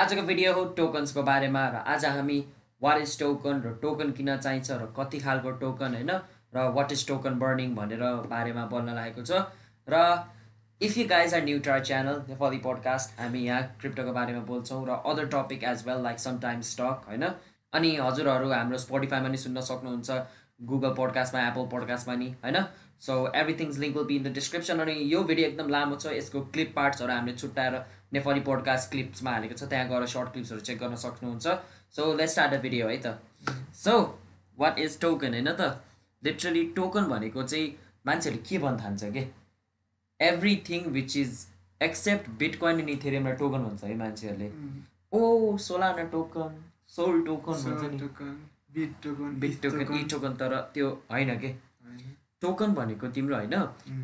[0.00, 2.36] आजको भिडियो हो टोकन्सको बारेमा र आज हामी
[2.82, 6.12] वाट इज टोकन र टोकन किन चाहिन्छ र कति खालको टोकन होइन
[6.54, 9.42] र वाट इज टोकन बर्निङ भनेर बारेमा बोल्न लागेको छ।
[9.88, 10.04] र
[10.80, 14.96] if you guys are new to channel Nepali podcast हामी यहाँ क्रिप्टोको बारेमा बोल्छौँ र
[15.12, 17.24] other topic as well like sometimes stock होइन?
[17.72, 20.20] अनि हजुरहरू हाम्रो स्पोटिफाईमा नि सुन्न सक्नुहुन्छ
[20.70, 22.58] गुगल पोडकास्टमा एप्पल पोडकास्टमा नि होइन?
[23.02, 26.40] So everything's link will be in the description अनि यो भिडियो एकदम लामो छ। यसको
[26.54, 27.74] क्लिप पार्ट्सहरू हामीले छुट्याएर
[28.12, 31.46] नेपाली पोडकास्ट क्लिप्समा हालेको छ। त्यहाँ गएर सर्ट क्लिप्सहरू चेक गर्न सक्नुहुन्छ।
[31.96, 33.06] So let's start a video है त।
[33.84, 33.94] सो
[34.58, 35.80] वाट इज टोकन होइन त?
[36.22, 37.68] लिटरली टोकन भनेको चाहिँ
[38.06, 39.24] मान्छेहरूले के भन्न थाल्छ कि?
[40.20, 41.46] Everything which is
[41.80, 44.50] except bitcoin अनि इथेरियमलाई टोकन भन्छ है मान्छेहरूले।
[45.12, 46.62] Oh Solana token
[46.96, 47.98] sole token भन्छ नि।
[48.74, 51.54] बिट टोकन बिट टोकन ई टोकन तर त्यो होइन के?
[52.42, 53.56] टोकन भनेको तिम्रो होइन?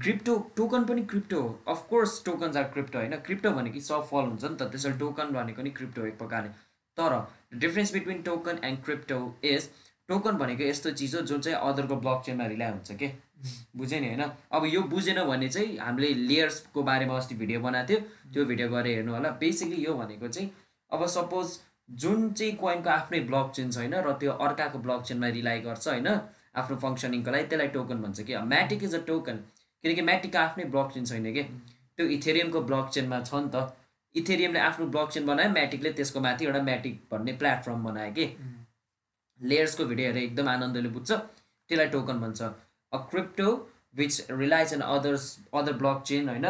[0.02, 1.48] क्रिप्टो टोकन पनि क्रिप्टो हो.
[1.68, 3.16] Of course tokens are crypto होइन?
[3.26, 6.48] क्रिप्टो भनेको सब फल हुन्छ नि त त्यसरी टोकन भनेको नि क्रिप्टो एक प्रकारले।
[6.98, 7.12] तर
[7.58, 9.68] difference between token and crypto is
[10.08, 13.10] token भनेको यस्तो चिज हो जुन चाहिँ अदरको ब्लक चेनमा रिलाइ हुन्छ के?
[13.76, 14.22] बुझ्यो नि होइन?
[14.52, 18.96] अब यो बुझेन भने चाहिँ हामीले लेयर्सको बारेमा अस्ति भिडियो बनाएको थियो। त्यो भिडियो गरेर
[18.96, 20.50] हेर्नु होला। बेसिकली यो भनेको चाहिँ
[20.92, 21.58] अब सपोज
[22.02, 26.08] जुन चाहिँ कोइनको आफ्नै ब्लक चेन छैन र त्यो अर्काको ब्लक चेनमा रिलाइ गर्छ होइन
[26.56, 29.36] आफ्नो फङ्सनिङको लागि त्यसलाई टोकन भन्छ कि। म्याटिक इज अ टोकन
[29.84, 31.42] किनकि म्याटिकको आफ्नै ब्लक चेन छैन कि।
[31.96, 33.72] त्यो इथेरियमको ब्लक चेनमा छ नि त।
[34.14, 38.26] इथेरियमले आफ्नो ब्लक चेन बनायो म्याटिकले त्यसको माथि एउटा म्याटिक भन्ने प्लेटफर्म बनायो कि।
[39.40, 42.40] लेयर्सको भिडियो हेरेर एकदम आनन्दले बुझ्छ। त्यसलाई टोकन भन्छ।
[42.92, 43.48] A crypto
[43.96, 45.72] which relies on others other
[46.06, 46.46] blockchain होइन?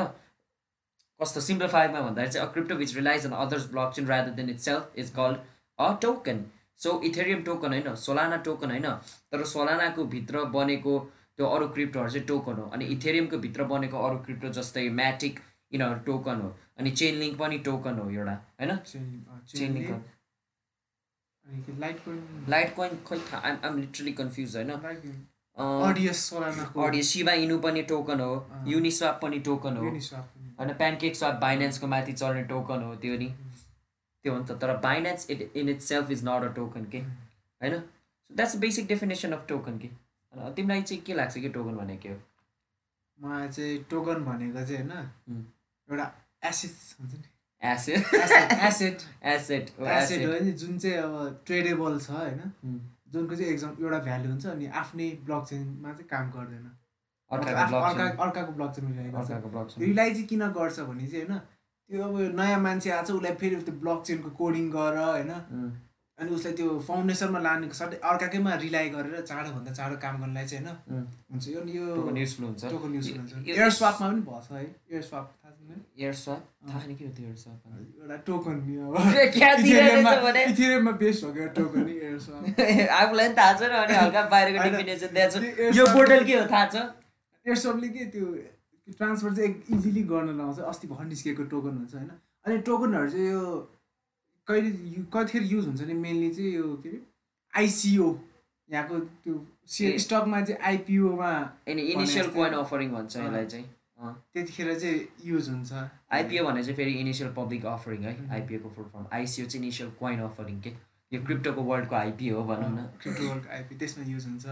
[1.21, 5.11] कस्तो सिम्प्लिफाइमा भन्दाखेरि चाहिँ a crypto which relies on others blockchain rather than itself is
[5.17, 5.39] called
[5.79, 6.45] a token
[6.81, 8.89] so Ethereum token होइन सोलाना टोकन होइन
[9.33, 10.99] तर सोलानाको भित्र बनेको
[11.39, 15.41] त्यो अरू क्रिप्टोहरू चाहिँ टोकन हो अनि इथेरियमको भित्र बनेको अरू क्रिप्टो जस्तै म्याटिक
[15.73, 18.77] यिनीहरू टोकन हो अनि चेन लिङ्क पनि टोकन हो एउटा होइन?
[19.55, 19.89] चेन लिङ्क
[22.49, 24.71] लाइट कोइन खोइ आइम आइम लिटरली कन्फ्युज होइन?
[26.87, 28.33] अडियस सिबा इनु पनि टोकन हो।
[28.69, 29.85] युनिस्वाप पनि टोकन हो।
[30.59, 33.29] होइन प्यानकेक स्वाप बाइनेन्सको माथि चल्ने टोकन हो त्यो नि।
[34.27, 37.75] त्यो हो नि त तर Binance it in itself is not a token के होइन
[38.31, 39.91] that's basic definition of token के
[40.57, 42.19] तिमीलाई चाहिँ के लाग्छ कि टोकन भनेको के हो?
[43.19, 45.43] मलाई चाहिँ टोकन भनेको चाहिँ होइन हुँ।
[45.89, 46.07] एउटा
[46.45, 46.71] एसिड
[47.01, 47.29] हुन्छ नि।
[47.63, 48.15] एसेट
[48.69, 48.95] एसेड
[49.35, 52.41] एसेट एसेड हो नि जुन चाहिँ अब ट्रेडेबल छ होइन?
[52.65, 52.79] हुँ।
[53.13, 56.67] जुनको चाहिँ एक्जाम एउटा भ्यालु हुन्छ अनि आफ्नै ब्लक चेनमा चाहिँ काम गर्दैन।
[57.31, 61.41] अर्काको ब्लक अर्का अर्काको ब्लक चेन रिलाइ चाहिँ किन गर्छ भने चाहिँ होइन
[61.91, 65.33] त्यो अब नयाँ मान्छे आएको छ उसलाई फेरि त्यो ब्लक चेनको कोडिङ गर होइन?
[66.19, 71.03] अनि उसलाई त्यो फाउन्डेसनमा लानेको सट्टै अर्काकैमा रिलाइ गरेर चाँडोभन्दा चाँडो काम गर्नलाई चाहिँ होइन?
[71.31, 74.63] हुन्छ यो यो टोकन युजफुल हुन्छ। टोकन युज हुन्छ। एयर स्वापमा पनि भएछ है?
[74.93, 78.57] एयर स्वाप थाहा छैन एयर स्वाप थाहा छैन के हो त्यो एयर स्वाप एउटा टोकन
[78.67, 82.43] नि अब। क्या दिइरहेको छ भने। इथेरियममा बेस भएको एउटा टोकन नि एयर स्वाप
[83.01, 86.67] आफूलाई पनि थाहा छैन अनि हल्का बाहिरको डेफिनेसन दिएको छ यो पोर्टल के हो थाहा
[86.67, 86.77] छ?
[87.47, 88.35] एयर स्वापले के त्यो
[88.89, 92.11] ट्रान्सफर चाहिँ इजिली गर्न लाउँछ। अस्ति भर्खर निस्किएको टोकन हुन्छ होइन?
[92.47, 93.43] अनि टोकनहरू चाहिँ यो
[94.49, 94.71] कहिले
[95.13, 97.01] कतिखेर युज हुन्छ नि मेनली चाहिँ यो के अरे?
[97.53, 98.07] आइसिओ
[98.69, 99.35] यहाँको त्यो।
[99.69, 101.33] सेयर स्टकमा चाहिँ आइपिओमा
[101.69, 103.67] इनिसियल कोइन अफरिङ भन्छ यसलाई चाहिँ।
[104.33, 105.73] त्यतिखेर चाहिँ युज हुन्छ।
[106.13, 110.21] आइपिओ भने चाहिँ फेरि इनिसियल पब्लिक अफरिङ है आइपिओको फुल फर्म। आइसिओ चाहिँ इनिसियल कोइन
[110.21, 110.73] अफरिङ के?
[111.13, 114.47] यो क्रिप्टोको वर्ल्डको आइपिओ हो भनौँ न। क्रिप्टोवर्ल्डको आइपी त्यसमा युज हुन्छ।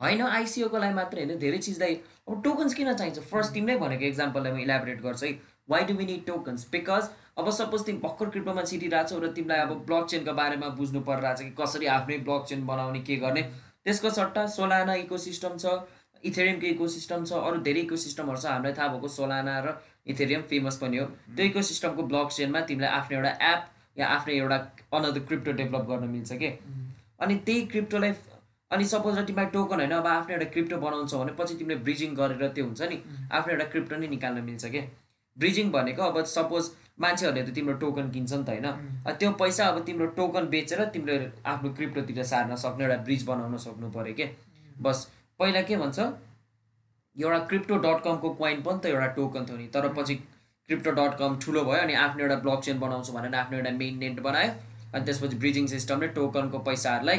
[0.00, 1.94] होइन आइसिओको लागि मात्रै होइन धेरै चिजलाई
[2.28, 3.18] अब टोकन्स किन चाहिन्छ?
[3.20, 5.32] फर्स्ट तिमीले भनेको इक्जाम्पललाई म इलाबोरेट गर्छु है।
[5.68, 9.60] Why do we need tokens because अब सपोज तिमी भर्खर क्रिप्टोमा छिटिरहेको छौ र तिमीलाई
[9.60, 13.42] अब ब्लक चेनको बारेमा बुझ्नु परिरहेको छ कि कसरी आफ्नै ब्लक चेन बनाउने के गर्ने?
[13.84, 15.74] त्यसको सट्टा सोलाना इको सिस्टम छ
[16.24, 19.76] इथेरियमको इको सिस्टम छ अरू धेरै इको सिस्टमहरू छ। हामीलाई थाहा भएको सोलाना र
[20.06, 23.62] इथेरियम फेमस पनि हो। त्यो इको सिस्टमको ब्लक चेनमा तिमीलाई आफ्नो एउटा एप
[23.98, 24.56] या आफ्नो एउटा
[24.94, 26.50] अनदर क्रिप्टो डेभलप गर्न मिल्छ कि?
[27.20, 28.12] अनि त्यही क्रिप्टोलाई
[28.70, 32.48] अनि सपोज तिमीलाई टोकन होइन अब आफ्नो एउटा क्रिप्टो बनाउँछौ भने पछि तिमीले ब्रिजिङ गरेर
[32.56, 32.96] त्यो हुन्छ नि।
[33.32, 34.80] आफ्नो एउटा क्रिप्टो नै निकाल्न मिल्छ कि?
[35.36, 36.70] ब्रिजिङ भनेको अब सपोज
[37.00, 38.66] मान्छेहरूले त तिम्रो टोकन किन्छ नि त होइन।
[39.18, 41.16] त्यो पैसा अब तिम्रो टोकन बेचेर तिमीले
[41.46, 44.26] आफ्नो क्रिप्टोतिर सार्न सक्नु एउटा ब्रिज बनाउन सक्नु पऱ्यो के?
[44.80, 44.98] बस।
[45.40, 45.98] पहिला के भन्छ
[47.16, 50.14] एउटा क्रिप्टो डट कमको कोइन पनि त एउटा टोकन थियो नि। तर पछि
[50.68, 53.98] क्रिप्टो डट कम ठुलो भयो अनि आफ्नो एउटा ब्लक चेन बनाउँछु भनेर आफ्नो एउटा मेन
[53.98, 54.50] नेट बनायो।
[54.94, 57.18] अनि त्यसपछि ब्रिजिङ सिस्टमले टोकनको पैसाहरूलाई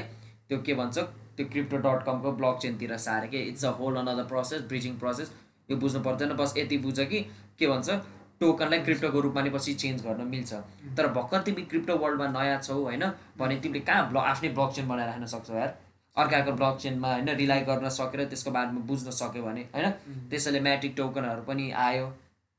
[0.49, 0.97] त्यो के भन्छ
[1.39, 5.31] त्यो क्रिप्टो डट कमको ब्लक चेनतिर सारे कि it's a whole another process bridging process
[5.69, 7.19] यो बुझ्नु पर्दैन बस यति बुझ कि
[7.59, 7.99] के भन्छ
[8.39, 10.53] टोकनलाई क्रिप्टोको रूपमा नि पछि चेन्ज गर्न मिल्छ।
[10.97, 13.03] तर भर्खर तिमी क्रिप्टो वर्ल्डमा नयाँ छौ होइन
[13.37, 15.75] भने तिमीले कहाँ ब्ल आफ्नै ब्लक चेन बनाएर राख्न सक्छौ यार?
[16.15, 19.91] अर्काको ब्लक चेनमा होइन रिलाइ गर्न सकेर त्यसको बारेमा बुझ्न सक्यो भने होइन?
[20.29, 22.05] त्यसैले म्याट्रिक टोकनहरू पनि आयो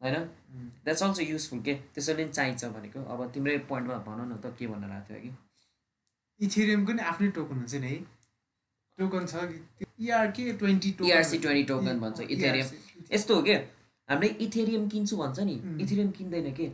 [0.00, 0.17] होइन?
[0.85, 1.75] द्याट्स अल्सो युजफुल के?
[1.94, 5.31] त्यसैले नि चाहिन्छ भनेको। अब तिम्रै पोइन्टमा भन न त के भन्न लाग्थ्यो कि
[6.41, 7.99] इथेरियमको नि आफ्नै टोकन हुन्छ नि है।
[9.00, 9.35] टोकन छ
[10.00, 12.69] इआरके ट्वेन्टी ERC 20 token भन्छ, Ethereum।
[13.12, 13.55] यस्तो हो कि
[14.08, 15.52] हामीले इथेरियम किन्छु भन्छ नि.
[15.82, 16.70] इथेरियम किन्दैन के?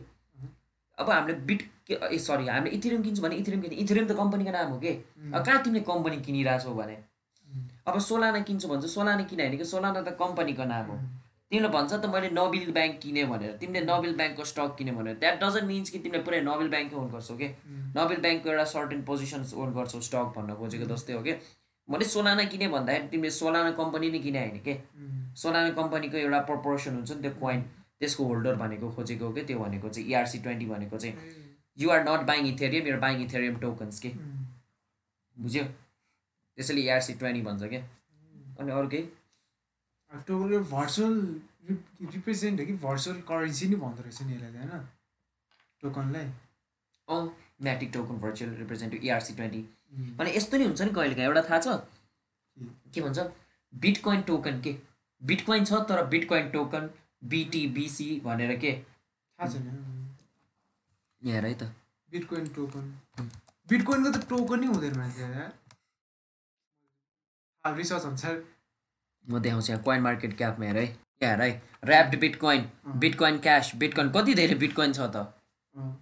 [0.97, 4.51] अब हामीले बिट के ए सरी हामीले इथेरियम किन्छु भने इथेरियम किन्छ इथेरियम त कम्पनीको
[4.51, 4.93] नाम हो कि?
[5.33, 6.97] अब कहाँ तिमीले कम्पनी किनिरहेछौ भने?
[7.87, 10.97] अब सोलाना किन्छु भन्छ। सोलाना किन होइन कि सोलाना त कम्पनीको नाम हो।
[11.51, 15.35] तिमीले भन्छ त मैले नोबेल ब्याङ्क किनेँ भनेर। तिमीले नोबेल ब्याङ्कको स्टक किन्यो भनेर। द्याट
[15.43, 17.47] डजन्ट मिन्स कि तिमीले पुरै नोबेल ब्याङ्कै ओन गर्छौ कि?
[17.95, 21.33] नोबेल ब्याङ्कको एउटा सर्टेन पोजिसन ओन गर्छौ स्टक भन्न खोजेको जस्तै हो कि?
[21.87, 24.73] मैले सोलाना किनेँ भन्दाखेरि तिमीले सोलाना कम्पनी नै किने होइन कि
[25.35, 27.61] सोलाना कम्पनीको एउटा प्रपोर्सन हुन्छ नि त्यो कोइन
[27.99, 31.15] त्यसको होल्डर भनेको खोजेको हो कि त्यो भनेको चाहिँ इआरसी ट्वेन्टी भनेको चाहिँ
[31.77, 34.09] you are not buying Ethereum you're buying Ethereum tokens के
[35.37, 37.81] बुझ्यो त्यसैले इआरसी ट्वेन्टी भन्छ क्या
[38.59, 39.09] अनि अरू केही
[40.71, 41.15] भर्चुअल
[42.11, 44.85] रिप्रेजेन्ट हो कि भर्चुअल करेन्सी नै भन्दो रहेछ नि यसलाई होइन
[45.83, 46.31] टोकनलाई
[47.07, 47.23] अँ
[47.63, 49.65] Matic token virtual representative ERC twenty
[50.19, 51.67] अनि यस्तो नि हुन्छ नि कहिलेकाहीँ एउटा थाहा छ?
[52.93, 53.19] के भन्छ?
[53.73, 54.75] बिटकोइन टोकन के?
[55.21, 56.89] बिटकोइन छ तर बिटकोइन टोकन
[57.25, 58.71] बिटिबिसी भनेर के?
[58.73, 59.65] थाहा छैन।
[61.21, 61.63] यहाँ हेर है त।
[62.11, 62.83] बिटकोइन टोकन
[63.67, 65.51] बिटकोइनको त टोकनै हुँदैन
[67.65, 68.43] रिसर्च अनुसार
[69.25, 72.69] म देखाउँछु यहाँ कोइन मार्केट क्यापमा हेर है। यहाँ हेर है। Wrapped bitcoin
[72.99, 75.33] bitcoin cash bitcoin कति धेरै बिटकोइन छ त?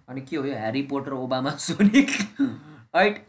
[0.08, 2.10] अनि के हो यो Harry Potter Obama Sonic
[2.40, 3.24] right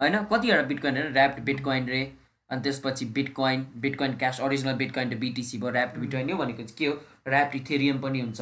[0.00, 0.16] होइन?
[0.32, 2.02] कतिवटा बिटकोइन होइन ऱ्याप्ड बिटकोइन रे
[2.50, 6.76] अनि त्यसपछि bitcoin bitcoin cash original bitcoin त बिटिसी भयो ऱ्याप्ड बिटकोइन यो भनेको चाहिँ
[6.78, 6.94] के हो?
[7.28, 8.40] ऱ्याप्ड इथेरियम पनि हुन्छ।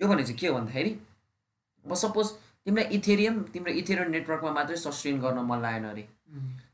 [0.00, 0.90] यो भनेको चाहिँ के हो भन्दाखेरि
[1.84, 2.26] अब सपोज
[2.66, 6.04] तिमीलाई इथेरियम तिम्रो इथेरियम नेटवर्कमा मात्रै सस्टेन गर्न मन लागेन अरे।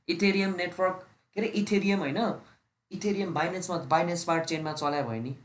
[0.08, 1.06] इथेरियम नेटवर्क
[1.36, 1.48] के अरे?
[1.60, 2.18] इथेरियम होइन?
[2.90, 5.36] इथेरियम बाइनेन्समा बाइनेन्स स्मार्ट चेनमा चलायो भयो नि।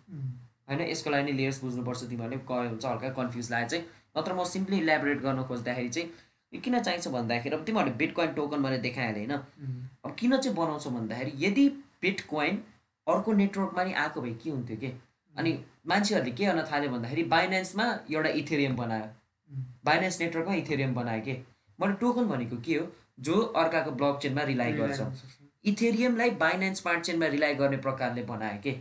[0.70, 0.82] होइन?
[0.82, 2.86] यसको लागि नि लेयर्स बुझ्नुपर्छ तिमीहरूले क हुन्छ?
[2.86, 3.84] हल्का कन्फ्युज लाग्यो चाहिँ।
[4.18, 6.10] नत्र म सिम्पली इलेबोरेट गर्न खोज्दाखेरि चाहिँ
[6.54, 9.40] यो किन चाहिन्छ भन्दाखेरि अब तिमीहरूले बिटकोइन टोकन मैले देखाइहालेँ होइन?
[10.06, 11.68] अब किन चाहिँ बनाउँछौ भन्दाखेरि यदि
[12.02, 12.64] बिटकोइन
[13.08, 14.92] अर्को नेटवर्कमा नि आएको भए के हुन्थ्यो कि?
[15.36, 15.52] अनि
[15.88, 19.08] मान्छेहरूले के गर्न थाल्यो भन्दाखेरि बाइनेन्समा एउटा इथेरियम बनायो।
[19.86, 21.34] बाइनेन्स नेटवर्कमा इथेरियम बनायो कि?
[21.80, 22.88] मैले टोकन भनेको के हो?
[23.20, 25.00] जो अर्काको ब्लक चेनमा रिलाइ गर्छ।
[25.66, 28.72] इथेरियमलाई बाइनेन्स स्मार्ट चेनमा रिलाइ गर्ने प्रकारले बनायो कि?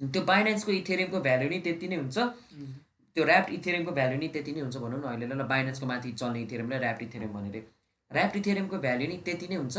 [0.00, 2.18] त्यो बाइनेन्सको इथेरियमको भ्याल्यु नि त्यति नै हुन्छ।
[3.16, 6.40] त्यो ऱ्याप्ड इथेरियमको भ्याल्यु नि त्यति नै हुन्छ भनौँ न अहिले ल बाइनेन्सको माथि चल्ने
[6.42, 7.64] इथेरियमलाई ऱ्याप्ड इथेरियम भनेर।
[8.10, 9.76] ऱ्याप्ड इथेरियमको भ्याल्यु नि त्यति नै हुन्छ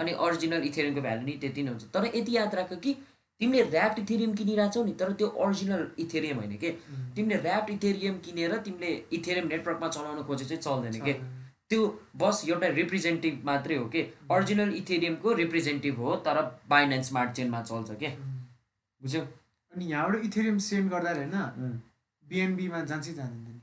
[0.00, 2.92] अनि अरिजिनल इथेरियमको भ्याल्यु नि त्यति नै हुन्छ। तर यति याद राख कि
[3.40, 6.70] तिमीले ऱ्याप्ड इथेरियम किनिरहेछौ नि तर त्यो अरिजिनल इथेरियम होइन कि?
[7.16, 11.12] तिमीले ऱ्याप्ड इथेरियम किनेर तिमीले इथेरियम नेटवर्कमा चलाउन खोजे चाहिँ चल्दैन कि?
[11.70, 11.80] त्यो
[12.16, 14.02] बस एउटा रिप्रेजेन्टेटिभ मात्रै हो कि?
[14.30, 16.40] अरिजिनल इथेरियमको रिप्रेजेन्टेटिभ हो तर
[16.70, 18.10] बाइनेन्स स्मार्ट चेनमा चल्छ क्या।
[19.02, 19.22] बुझ्यौ?
[19.72, 21.36] अनि यहाँबाट इथेरियम सेन्ड गर्दा होइन
[22.30, 23.60] बिएनबीमा जान्छै जाँदैन नि।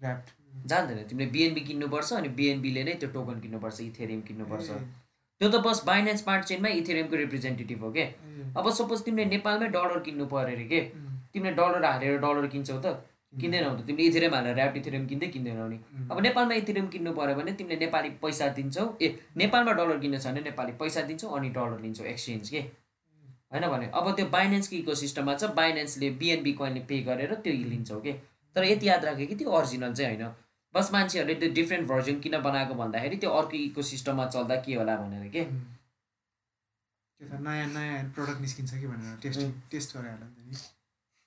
[0.00, 0.26] ऱ्याप्ट
[0.70, 4.68] जान्दैन तिमीले बिएनबी किन्नुपर्छ अनि बिएनबीले नै त्यो टोकन किन्नुपर्छ इथेरियम किन्नुपर्छ।
[5.40, 8.04] त्यो त बस बाइनेन्स स्मार्ट चेनमा इथेरियमको रिप्रेजेन्टेटिभ हो के?
[8.56, 10.80] अब सपोज तिमीले नेपालमै डलर किन्नु पऱ्यो अरे के?
[11.34, 13.02] तिमीले डलर हालेर डलर किन्छौ त?
[13.34, 15.78] किन्दैनौ त। तिमीले इथेरियम हालेर ऱ्याप्ड इथेरियम किन्दै किन्दैनौ नि।
[16.10, 19.08] अब नेपालमा इथेरियम किन्नु पऱ्यो भने तिमीले नेपाली पैसा दिन्छौ। ए
[19.42, 22.62] नेपालमा डलर किन्नु छ भने नेपाली पैसा दिन्छौ अनि डलर लिन्छौ। एक्सचेन्ज के?
[23.54, 23.86] होइन भने?
[23.88, 28.12] अब त्यो बाइनेन्सको इको सिस्टममा छ बाइनेन्सले बिएनबी कोइनले पे गरेर त्यो लिन्छौ के
[28.56, 30.32] तर यति याद राख्यो कि त्यो अरिजिनल चाहिँ होइन।
[30.74, 34.96] बस मान्छेहरूले त्यो डिफ्रेन्ट भर्जन किन बनाएको भन्दाखेरि त्यो अर्को इको सिस्टममा चल्दा के होला
[34.96, 35.42] भनेर के
[37.20, 40.56] नयाँ नयाँ प्रडक्ट निस्किन्छ कि भनेर टेस्ट टेस्ट गराइहाल नि।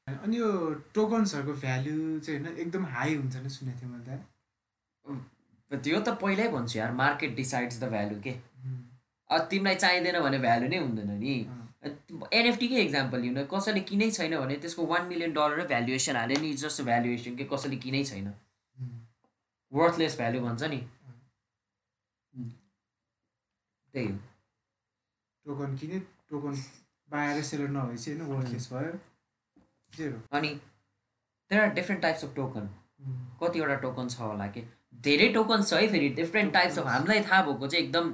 [0.07, 0.49] अनि यो
[0.95, 6.47] टोकन्सहरूको भ्याल्यु चाहिँ होइन एकदम हाई हुन्छ नि सुनेको थिएँ मैले त। त्यो त पहिल्यै
[6.51, 8.33] भन्छु यार मार्केट डिसाइड्स द भ्यालु के
[9.29, 11.35] अब तिमीलाई चाहिँदैन भने भ्यालु नै हुँदैन नि।
[12.33, 16.53] एनएफटीकै इक्जाम्पल लिउँ न कसैले किनै छैन भने त्यसको वान मिलियन डलर भ्यालुएसन हाल्यो नि
[16.61, 18.33] जस्तो भ्यालुएसन के कसैले किनै छैन।
[19.71, 20.79] वर्थलेस भ्यालु भन्छ नि।
[23.93, 24.17] त्यही हो।
[25.45, 26.53] टोकन किने टोकन
[27.09, 28.99] बाहिर सेलर नभएपछि होइन वर्थलेस भयो।
[29.93, 30.49] जेरो अनि
[31.51, 32.69] there are different types of token
[33.43, 34.61] कतिवटा टोकन छ होला कि?
[35.03, 38.05] धेरै टोकन छ है फेरि डिफ्रेन्ट टाइप्स अफ हामीलाई थाहा भएको चाहिँ एकदम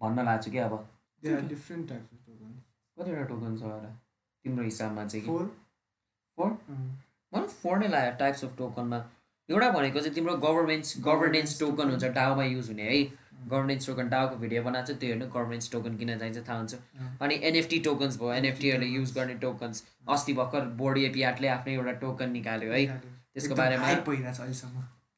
[0.00, 0.74] भन्न लाग्छु कि अब।
[1.22, 1.44] There are
[2.98, 3.90] कतिवटा टोकन छ होला?
[4.44, 5.26] तिम्रो हिसाबमा चाहिँ.
[6.38, 6.50] Four?
[6.68, 6.76] अँ,
[7.32, 8.98] मलाई फोर नै लाग्यो टाइप्स अफ टोकनमा
[9.48, 13.02] एउटा भनेको चाहिँ तिम्रो गभर्मेन्ट्स गभर्नेन्स टोकन हुन्छ डाउमा युज हुने है।
[13.48, 16.74] गभर्नेन्स टोकन डाउको भिडियो बनाएको छ त्यो हेर्नु गभर्नेन्स टोकन किन चाहिन्छ थाहा हुन्छ।
[17.22, 19.84] अनि एनएफटी टोकन्स भयो एनएफटीहरूले युज गर्ने टोकन्स
[20.16, 22.86] अस्ति भर्खर बोर्ड एपिआटले आफ्नै एउटा टोकन निकाल्यो है।
[23.34, 23.86] त्यसको बारेमा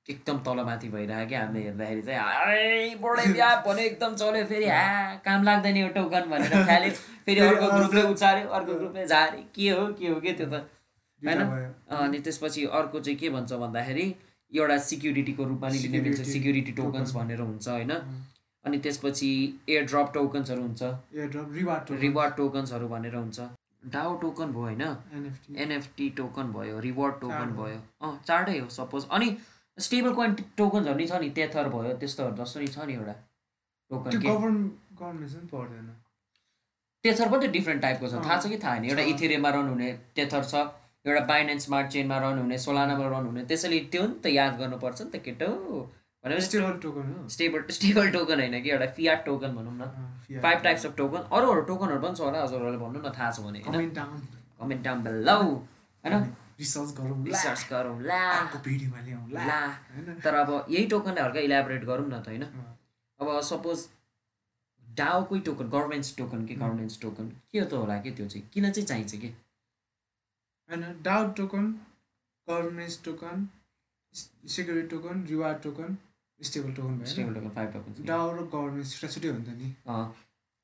[0.08, 5.42] एकदम तलमाथि भइरहेको क्या हामीले हेर्दाखेरि चाहिँ बोर्ड एपिआट भन्यो एकदम चल्यो फेरि ह्या काम
[5.44, 6.90] लाग्दैन यो टोकन भनेर फाल्यो
[7.26, 10.62] फेरि अर्को ग्रुपले उचाल्यो अर्को ग्रुपले झारे के हो के हो के त्यो त?
[11.22, 11.40] होइन?
[11.98, 14.06] अनि त्यसपछि अर्को चाहिँ के भन्छ भन्दाखेरि
[14.52, 17.14] एउटा सिक्युरिटीको रूपमा नि लिने मिल्छ सिक्युरिटी टोकन्स.
[17.14, 17.92] भनेर हुन्छ होइन?
[18.64, 19.30] अनि त्यसपछि
[19.68, 23.48] एयर ड्रप टोकन्सहरू हुन्छ। एयरड्रप रिवार्ड टोकन रिवार्ड टोकन्सहरू भनेर हुन्छ।
[23.94, 24.82] डाओ टोकन भयो होइन?
[25.64, 29.36] एनएफटी। टोकन भयो रिवार्ड टोकन चार भयो। अँ चारवटै हो सपोज। अनि
[29.78, 33.14] स्टेबल कोइन टोकन्सहरू नि छ नि तेथर भयो त्यस्तोहरू जस्तो नि छ नि एउटा
[33.90, 34.54] टोकन
[35.52, 35.88] पर्दैन।
[37.04, 40.42] तेथर पनि डिफ्रेन्ट टाइपको छ। थाहा छ कि थाहा होइन एउटा। इथेरियममा रन हुने तेथर
[40.44, 40.54] छ
[41.06, 44.98] एउटा बाइनेन्स स्मार्ट चेनमा रन हुने सोलानामा रन हुने त्यसैले त्यो नि त याद गर्नुपर्छ
[45.02, 45.50] नि त केटो।
[46.24, 46.46] भनेपछि
[47.30, 48.70] स्टेबल स्टेबल टोकन होइन कि?
[48.70, 49.82] एउटा फियाट टोकन भनौँ न.
[50.42, 53.46] फाइभ टाइप्स अफ टोकन अरू अरू टोकनहरू पनि छ होला हजुरहरूले भन्नु न थाहा छ
[53.46, 53.94] भने होइन?
[54.60, 56.14] कमेन्ट डाउन बेलौ होइन?
[56.58, 59.60] रिसर्च गरौँ रिसर्च गरौँ ला। अर्को भिडियोमा ल्याउँ ला।
[60.24, 62.44] तर अब यही टोकनलाई हल्का इलाबोरेट गरौँ न त होइन?
[63.20, 63.86] अब सपोज
[64.82, 66.54] डाओकै टोकन गभर्मेन्ट्स टोकन कि.
[66.54, 68.48] गभर्मेन्ट्स टोकन के त होला कि त्यो चाहिँ?
[68.54, 69.28] किन चाहिँ चाहिन्छ कि?
[70.70, 71.64] होइन DAO token
[72.48, 73.48] governance token
[74.14, 75.96] security token reward token
[76.40, 79.44] stable token भयो stable token five token DAO र गभर्मेन्ट छुट्टा छुट्टै हो नि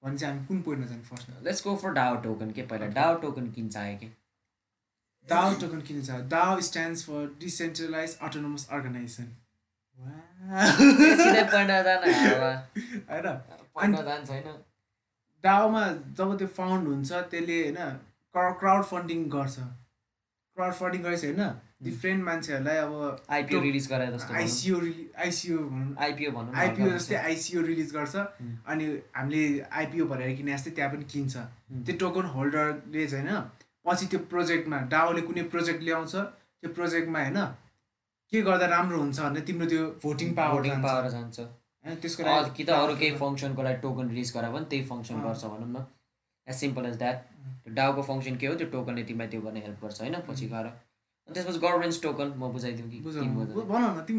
[0.03, 2.63] भने चाहिँ हामी कुन पोइन्टमा जाने फर्स्टमा let's go for DAO token के?
[2.73, 4.09] पहिला डाओ टोकन किन चाहियो कि?
[5.29, 9.27] डाउ टोकन किन छ DAO stands for decentralized autonomous organization
[14.31, 14.47] होइन?
[15.45, 15.83] डाउमा
[16.19, 17.79] जब त्यो फाउन्ड हुन्छ त्यसले होइन
[18.61, 19.57] क्राउड फन्डिङ गर्छ।
[20.57, 21.43] क्राउड फन्डिङ गरेपछि होइन
[21.83, 22.93] डिफ्रेन्ट मान्छेहरूलाई अब
[23.37, 24.77] आइपिओ रिलिज गराए जस्तो आइसिओ
[25.25, 28.15] आइसिओ भनौँ। आइपिओ भनौँ आइपिओ जस्तै आइसिओ रिलिज गर्छ।
[28.67, 28.87] अनि
[29.17, 29.43] हामीले
[29.81, 31.35] आइपिओ भरेर किने जस्तै त्यहाँ पनि किन्छ।
[31.87, 33.41] त्यो टोकन होल्डरले चाहिँ होइन
[33.87, 37.39] पछि त्यो प्रोजेक्टमा डाओले कुनै प्रोजेक्ट ल्याउँछ त्यो प्रोजेक्टमा होइन
[38.33, 42.65] के गर्दा राम्रो हुन्छ भने तिम्रो त्यो भोटिङ पावर पावर जान्छ। होइन त्यसको लागि कि
[42.65, 45.85] त अरू केही फङ्सनको लागि टोकन रिलिज गरायो भने त्यही फङ्सन। गर्छ भनौँ न।
[46.47, 47.17] एज सिम्पल एज द्याट
[47.65, 48.55] त्यो डाउको फङ्सन के हो?
[48.55, 50.17] त्यो टोकनले तिमीलाई त्यो गर्ने हेल्प गर्छ होइन?
[50.29, 53.05] पछि गएर। अनि त्यसपछि गभर्मेन्ट्स टोकन म बुझाइदिउँ कि न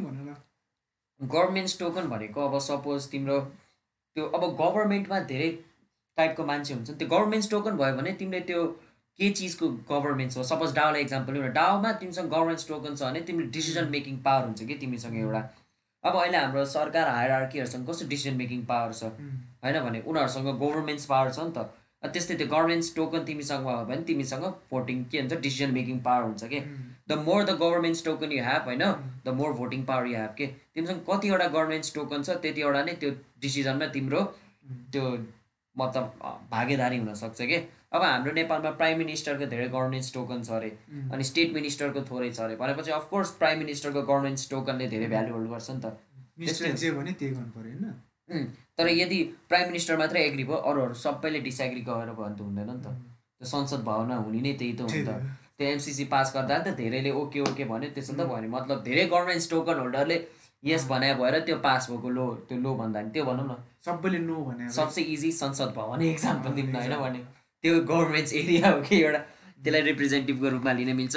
[0.05, 0.35] भन न।
[1.21, 3.39] गभर्मेन्ट्स टोकन भनेको अब सपोज तिम्रो
[4.15, 5.51] त्यो अब गभर्मेन्टमा धेरै
[6.17, 8.61] टाइपको मान्छे हुन्छ त्यो गभर्मेन्ट्स टोकन भयो भने तिमीले त्यो
[9.19, 13.21] के चिजको गभर्मेन्ट्स हो सपोज डाउलाई इक्जाम्पल लिउँ न डाउमा तिमीसँग गभर्मेन्ट्स टोकन छ भने
[13.27, 15.41] तिमीले डिसिजन मेकिङ पावर हुन्छ कि तिमीसँग एउटा?
[16.03, 19.03] अब अहिले हाम्रो सरकार हायरआर्कीहरूसँग कस्तो डिसिजन मेकिङ पावर छ?
[19.03, 23.85] उम्, होइन भने उनीहरूसँग गभर्मेन्ट्स पावर छ नि त। त्यस्तै त्यो गभर्मेन्ट्स टोकन तिमीसँग भयो
[23.91, 26.59] भने तिमीसँग भोटिङ के भन्छ डिसिजन मेकिङ पावर हुन्छ कि?
[27.09, 28.83] The more the governance token you have होइन?
[29.25, 30.47] The more voting power you have के?
[30.75, 33.11] तिमीसँग कतिवटा गभर्मेन्ट्स टोकन छ त्यतिवटा नै त्यो
[33.45, 35.05] डिसिजनमा तिम्रो उम्, त्यो
[35.75, 36.03] मतलब
[36.51, 37.57] भागेदारी हुनसक्छ कि?
[37.93, 40.69] अब हाम्रो नेपालमा प्राइम मिनिस्टरको धेरै गभर्मेन्ट्स टोकन छ अरे
[41.13, 45.49] अनि स्टेट मिनिस्टरको थोरै छ अरे। भनेपछि अफकोर्स प्राइम मिनिस्टरको गभर्मेन्ट्स टोकनले धेरै भ्यालु होल्ड
[45.51, 45.85] गर्छ नि त।
[48.77, 49.19] तर यदि
[49.49, 52.87] प्राइम मिनिस्टर मात्रै एग्री भयो अरूहरू सबैले डिसएग्री गरेर भयो भने त हुँदैन नि त।
[53.37, 55.11] त्यो संसद भवनमा हुने नै त्यही त हो नि त।
[55.57, 59.05] त्यो एमसिसी पास गर्दा त धेरैले ओके ओके भन्यो। त्यसो त भयो नि। मतलब धेरै
[59.13, 60.17] गभर्मेन्ट्स टोकन होल्डरले
[60.63, 64.19] यस भने भएर त्यो पास भएको लो त्यो लो भन्दा नि त्यो भनौँ न। सबैले
[64.25, 66.97] नो भने सबसे इजी संसद भवन एक्जाम्पल अँ, दिउँ न होइन.
[67.05, 67.21] भने।
[67.63, 69.19] त्यो गभर्मेन्ट्स एरिया हो कि एउटा
[69.63, 71.15] त्यसलाई रिप्रेजेन्टेटिभको रूपमा लिन मिल्छ।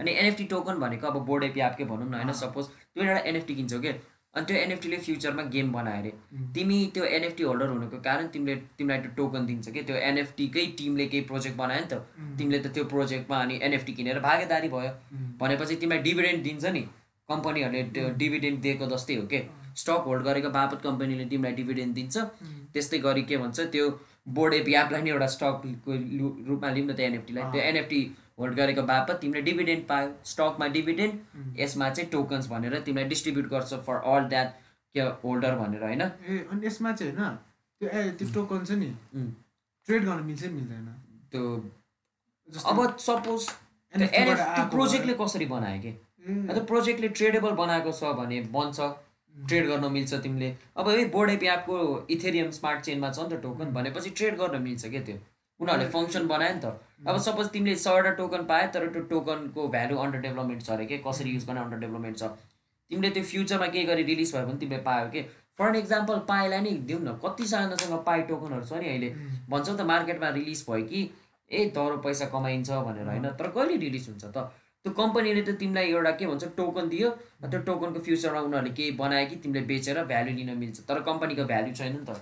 [0.00, 3.54] अनि एनएफटी टोकन भनेको अब बोर्ड एपी आपकै भनौँ न होइन। सपोज त्यो एउटा एनएफटी
[3.54, 3.92] किन्छौ के?
[4.34, 6.12] अनि त्यो एनएफटीले फ्युचरमा गेम बनायो अरे।
[6.54, 9.82] तिमी त्यो एनएफटी होल्डर हुनुको कारण तिमीले तिमीलाई त्यो टोकन दिन्छ कि?
[9.82, 11.94] त्यो एनएफटीकै टिमले केही प्रोजेक्ट बनायो नि त।
[12.38, 14.90] तिमीले त त्यो प्रोजेक्टमा अनि एनएफटी किनेर भागेदारी भयो।
[15.38, 16.82] भनेपछि तिमीलाई डिभिडेन्ड दिन्छ नि।
[17.28, 19.40] कम्पनीहरूले त्यो डिभिडेन्ड दिएको जस्तै हो के?
[19.78, 22.16] स्टक होल्ड गरेको बापत कम्पनीले तिमीलाई डिभिडेन्ड दिन्छ।
[22.74, 23.86] त्यस्तै गरी के भन्छ त्यो
[24.26, 25.92] बोर्ड एपी एपलाई नि एउटा स्टकको
[26.48, 28.00] रूपमा लिउँ न त्यो एनएफटीलाई त्यो। एनएफटी
[28.38, 33.74] होल्ड गरेको बापत तिमीले डिभिडेन्ड पायो। स्टकमा डिभिडेन्ड। यसमा चाहिँ टोकन्स भनेर तिमीलाई डिस्ट्रिब्युट गर्छ
[33.86, 34.48] फर अल द्याट
[34.94, 36.02] के होल्डर भनेर होइन?
[36.02, 37.36] ए अनि यसमा चाहिँ होइन
[37.80, 38.90] त्यो ए त्यो टोकन छ नि
[39.88, 40.86] ट्रेड गर्न मिल्छ नि मिल्दैन?
[41.30, 41.42] त्यो
[42.66, 43.48] अब सपोज
[43.94, 44.40] एनएफ
[44.70, 45.92] प्रोजेक्टले कसरी बनायो कि?
[46.68, 48.78] प्रोजेक्टले ट्रेडेबल बनाएको छ भने बन्छ।
[49.34, 51.76] ट्रेड गर्न मिल्छ तिमीले। अब है बोर्ड एपी एपको
[52.10, 55.16] इथेरियम स्मार्ट चेनमा छ नि त टोकन भनेपछि ट्रेड गर्न मिल्छ क्या त्यो।
[55.60, 59.96] उनीहरूले फङ्सन बनायो नि त। अब सपोज तिमीले सयवटा टोकन पायो तर त्यो टोकनको भ्यालु
[60.04, 60.98] अन्डर डेभलपमेन्ट छ अरे के?
[61.06, 62.30] कसरी युज गर्ने अन्डर डेभलपमेन्ट छ?
[62.90, 65.22] तिमीले त्यो फ्युचरमा केही गरी रिलिज भयो भने तिमीले पायो कि?
[65.58, 69.10] फर एन इक्जाम्पल पाएलाई नि दिउँ न कतिजनासँग पाए टोकनहरू छ नि अहिले।
[69.50, 71.00] भन्छौ त मार्केटमा रिलिज भयो कि
[71.50, 73.26] ए दरो पैसा कमाइन्छ भनेर होइन?
[73.38, 74.50] तर कहिले रिलिज हुन्छ त?
[74.84, 77.10] त्यो कम्पनीले त तिमीलाई एउटा के भन्छ टोकन दियो
[77.42, 81.72] त्यो टोकनको फ्युचरमा उनीहरूले केही बनायो कि तिमीले बेचेर भ्यालु लिन मिल्छ। तर कम्पनीको भ्यालु
[81.78, 82.20] छैन नि त।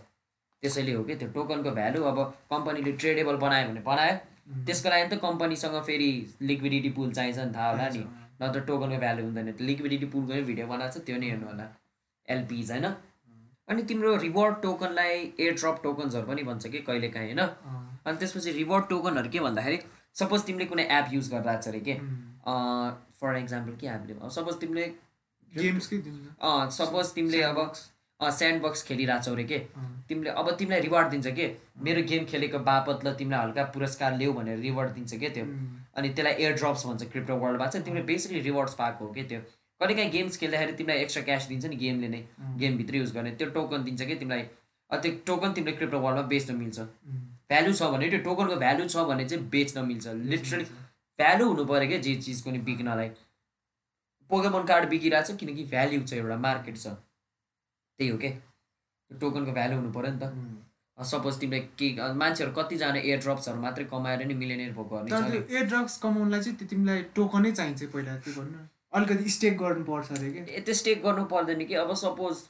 [0.62, 2.19] त्यसैले हो कि त्यो टोकनको भ्यालु अब
[2.52, 4.14] कम्पनीले ट्रेडेबल बनायो भने बनायो।
[4.66, 6.11] त्यसको लागि त कम्पनीसँग फेरि
[6.50, 8.04] लिक्विडिटी पुल चाहिन्छ नि थाहा होला नि।
[8.42, 11.66] नत्र टोकनको भ्यालु हुँदैन। त्यो लिक्विडिटी पुलको नै भिडियो बनाएको छ त्यो नै हेर्नु होला।
[12.28, 12.87] एलपिज होइन।
[13.69, 17.42] अनि तिम्रो रिवार्ड टोकनलाई एयर ड्रप टोकन्सहरू पनि भन्छ कि कहिलेकाहीँ होइन?
[17.42, 19.78] अँ, अनि त्यसपछि रिवार्ड टोकनहरू के भन्दाखेरि
[20.21, 21.95] सपोज तिमीले कुनै एप युज गरिरहेको छ अरे के
[22.44, 24.87] फर इक्जाम्पल के हामीले सपोज तिमीले
[25.52, 26.02] गेम्सकै
[26.76, 27.72] सपोज तिमीले अब
[28.20, 29.58] स्यान्ड बक्स खेलिरहेछौ रे के?
[30.08, 31.46] तिमीले अब तिमीलाई रिवार्ड दिन्छ के?
[31.78, 35.44] मेरो गेम खेलेको बापत ल तिमीलाई हल्का पुरस्कार ल्याऊ भनेर रिवार्ड दिन्छ के त्यो?
[35.96, 39.40] अनि त्यसलाई एयर ड्रप्स भन्छ क्रिप्टो वर्ल्डमा चाहिँ तिमीले बेसिकली रिवार्ड्स पाएको हो कि त्यो?
[39.80, 42.22] कहिले काहीँ गेम्स खेल्दाखेरि तिमीलाई एक्स्ट्रा क्यास दिन्छ नि गेमले नै।
[42.58, 44.42] गेमभित्र युज गर्ने। त्यो टोकन दिन्छ कि तिमीलाई?
[44.90, 46.78] त्यो टोकन तिमीले क्रिप्टो वर्ल्डमा बेच्न मिल्छ।
[47.50, 50.64] भ्यालु छ भने त्यो टोकनको भ्यालु छ भने चाहिँ बेच्न मिल्छ। लिटरली
[51.19, 53.09] भ्यालु हुनु पऱ्यो क्या जे चिजको नि बिक्नलाई?
[54.31, 56.87] पोकेमोन कार्ड बिकिरहेको छ किनकि भ्याल्यु छ एउटा मार्केट छ।
[57.99, 60.25] त्यही हो क्या। त्यो टोकनको भ्यालु हुनु पऱ्यो नि त।
[60.99, 64.95] सपोज तिमीले के मान्छेहरू कतिजना एयर ड्रप्सहरू मात्रै कमाएर नि मिलेनियर भएको
[65.54, 68.59] एयर ड्रग्स कमाउनलाई चाहिँ त्यो तिमीलाई टोकनै चाहिन्छ पहिला त्यो गर्नु
[68.99, 72.42] अलिकति स्टेक गर्नुपर्छ अरे कि त्यो स्टेक गर्नु पर्दैन कि। अब सपोज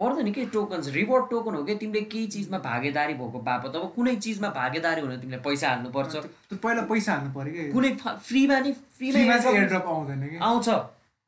[0.00, 1.74] पर्दैन कि टोकन्स रिवार्ड टोकन हो कि?
[1.74, 6.14] तिमीले केही चिजमा भागेदारी भएको बापत। अब कुनै चिजमा भागेदारी हुन तिमीले पैसा हाल्नुपर्छ।
[6.54, 7.70] पहिला पैसा हाल्नु पऱ्यो कि?
[7.72, 10.36] कुनै फ्रीमा नि फ्रीमा आउँदैन कि?
[10.42, 10.68] आउँछ।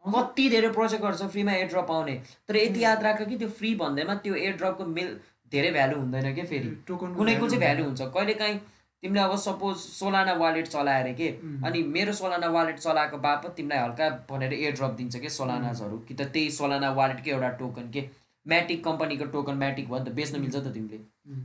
[0.05, 2.15] कति धेरै प्रोजेक्टहरू छ फ्रीमा एयर ड्रप आउने।
[2.49, 5.09] तर यति याद राख कि त्यो फ्री भन्दैमा त्यो एयर ड्रपको मिल
[5.53, 6.71] धेरै भ्यालु हुँदैन क्या फेरि?
[6.89, 8.03] टोकन कुनैको चाहिँ भ्यालु हुन्छ?
[8.03, 8.59] कहिले काहीँ
[9.03, 11.29] तिमीले अब सपोज सोलाना वालेट चलाएर के?
[11.67, 16.15] अनि मेरो सोलाना वालेट चलाएको बापत तिमीलाई हल्का भनेर एयर ड्रप दिन्छ कि सोलानाजहरू कि
[16.15, 18.09] त त्यही सोलाना वालेटकै एउटा टोकन के?
[18.47, 20.99] म्याटिक कम्पनीको टोकन म्याटिक भयो नि त बेच्न मिल्छ त तिमीले।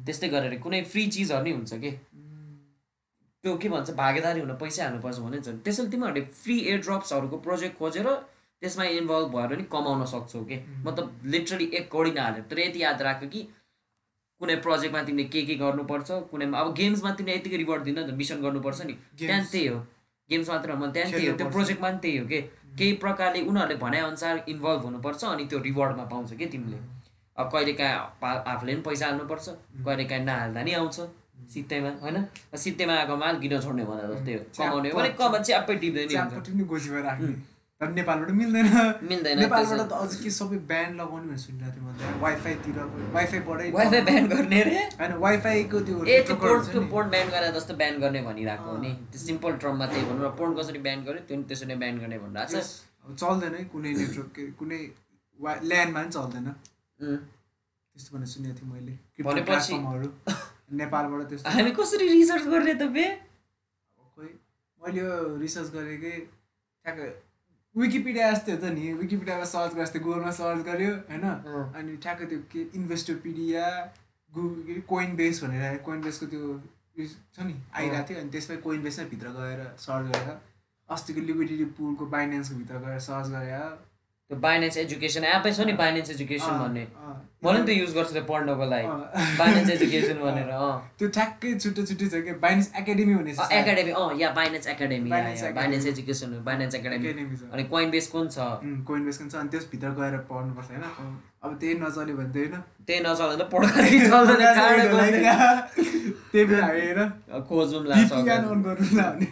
[0.06, 1.92] त्यस्तै गरेर कुनै फ्री चिजहरू नै हुन्छ कि?
[3.44, 7.78] त्यो के भन्छ भागेदारी हुन पैसा हाल्नुपर्छ भने नि त्यसैले तिमीहरूले फ्री एयर ड्रप्सहरूको प्रोजेक्ट
[7.78, 8.08] खोजेर
[8.62, 10.58] त्यसमा इन्भल्भ भएर नि कमाउन सक्छौ कि?
[10.86, 13.42] मतलब लिटरली एक कौडी नहालेर। तर यति याद राख कि
[14.42, 18.42] कुनै प्रोजेक्टमा तिमीले के के गर्नुपर्छ कुनैमा अब गेम्समा तिमीले यतिकै रिवार्ड दिँदैन त मिसन
[18.46, 19.80] गर्नुपर्छ नि। त्यहाँ त्यही हो।
[20.30, 22.40] गेम्स मात्र त्यहाँ त्यही हो। त्यो। प्रोजेक्टमा पनि त्यही हो कि?
[22.78, 26.78] केही प्रकारले उनीहरूले भनेअनुसार इन्भल्भ हुनुपर्छ अनि त्यो रिवार्डमा पाउँछ कि तिमीले।
[27.38, 29.48] अब कहिले काहीँ आफूले पनि पैसा हाल्नुपर्छ
[29.86, 30.98] कहिले काहीँ नहाल्दा नि आउँछ
[31.54, 32.18] सित्तैमा होइन?
[32.56, 36.08] सित्तैमा आएको माल किन छोड्ने भने जस्तै हो कमाउने भने कमा च्याप्पै टिप्दैन
[37.82, 38.68] तर नेपालबाट मिल्दैन।
[39.10, 42.78] मिल्दैन नेपालबाट त अझ के सबै ब्यान लगाउने भनेर सुनिरहेको थिएँ मैले। वाइफाईतिर
[43.16, 47.52] वाइफाईबाटै वाइफाई ब्यान गर्ने रे। होइन वाइफाईको त्यो ए त्यो पोर्ट त्यो। पोर्ट ब्यान गरेर
[47.58, 51.00] जस्तो ब्यान गर्ने भनिरहेको हो नि। त्यो सिम्पल टर्ममा त्यही भनौँ न पोर्ट कसरी ब्यान
[51.08, 52.64] गर्यो त्यो त्यसरी नै ब्यान गर्ने भनिरहेको छ।
[53.02, 54.82] अब चल्दैन है कुनै नेटवर्क कुनै
[55.40, 56.48] वा ल्यान्डमा पनि चल्दैन.
[57.96, 58.94] त्यस्तो भनेर सुनेको थिएँ मैले।
[59.26, 60.08] प्लेटफर्महरू
[60.84, 63.06] नेपालबाट त्यस्तो हामी कसरी रिसर्च गर्ने त बे?
[64.14, 64.30] खोइ
[64.82, 65.10] मैले यो
[65.42, 66.16] रिसर्च गरेकै
[66.86, 67.00] ठ्याक्क
[67.76, 71.26] विकिपिडिया जस्तै हो त नि। विकिपिडियामा सर्च गरे जस्तै गुगलमा सर्च गर्यो होइन।
[71.80, 73.66] अनि ठ्याक्क त्यो के इन्भेस्टोपिडिया
[74.34, 76.44] गुगल कोइन बेस भनेर कोइन बेसको त्यो
[76.98, 80.36] छ नि आइरहेको थियो। अनि त्यसमै कोइन बेसमै भित्र गएर सर्च गरेर
[80.90, 83.64] अस्तिको लिक्विडिटी पुलको बाइनेन्सको भित्र गएर सर्च गरेर
[84.32, 86.84] त्यो बाइनेन्स एजुकेसन एपै छ नि बाइनेन्स एजुकेसन भन्ने।
[87.46, 88.88] मैले नि त युज गर्छु त्यो पढ्नको लागि।
[89.40, 90.52] बाइनेन्स एजुकेसन भनेर
[91.00, 95.10] त्यो ठ्याक्कै छुट्टै छुट्टै छ कि बाइनेन्स एकाडेमी हुने एकाडेमी अँ या Binance academy.
[95.60, 97.08] Binance education Binance academy
[97.52, 98.32] अनि कोइन बेस कुन छ?
[98.88, 99.22] कोइन बेस छ?
[99.44, 100.86] अनि त्यसभित्र गएर पढ्नुपर्छ होइन?
[101.44, 102.56] अब त्यही नचल्यो भने त होइन?
[102.88, 103.98] त्यही नचल्दैन पढ्दाखेरि।
[106.32, 107.00] त्यही बेला हेर
[107.52, 109.28] खोजौँ ला VPN on गरौँ न भने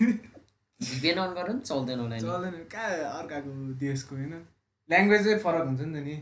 [1.01, 4.33] भेन अन गरेर पनि चल्दैन होला चल्दैन कहाँ अर्काको देशको होइन?
[4.89, 6.15] ल्याङ्ग्वेजै फरक हुन्छ नि त नि।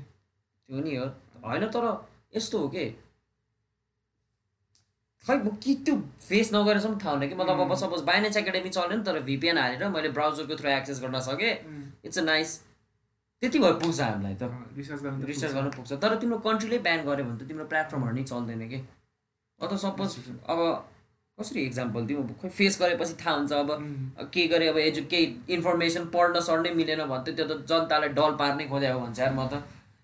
[0.70, 1.08] त्यो नि हो।
[1.44, 1.86] होइन तर
[2.36, 2.86] यस्तो हो कि?
[5.26, 5.96] खै म कि त्यो
[6.28, 7.36] फेस नगरेसम्म थाहा हुन कि?
[7.36, 11.20] मतलब अब सपोज बाइनेन्स एकाडेमी चल्यो नि तर भिपिएन हालेर मैले ब्राउजरको थ्रु एक्सेस गर्न
[11.30, 11.54] सकेँ।
[12.06, 12.50] इट्स अ नाइस
[13.42, 14.44] त्यति भयो पुग्छ हामीलाई त।
[14.78, 18.14] रिसर्च गर्नु त रिसर्च गर्न पुग्छ। तर तिम्रो कन्ट्रीले ब्यान गर्यो भने त तिम्रो प्लेटफर्महरू
[18.16, 18.80] नै चल्दैन कि?
[19.60, 20.10] अथवा सपोज
[20.52, 20.60] अब
[21.38, 22.24] कसरी इक्जाम्पल दिउँ?
[22.24, 26.70] अब खोइ फेस गरेपछि थाहा हुन्छ अब के गरे अब एजु केही इन्फर्मेसन पढ्न सर्नै
[26.80, 29.62] मिलेन भने त त्यो त जनतालाई डल पार्नै खोजे हो भन्छ यार म त।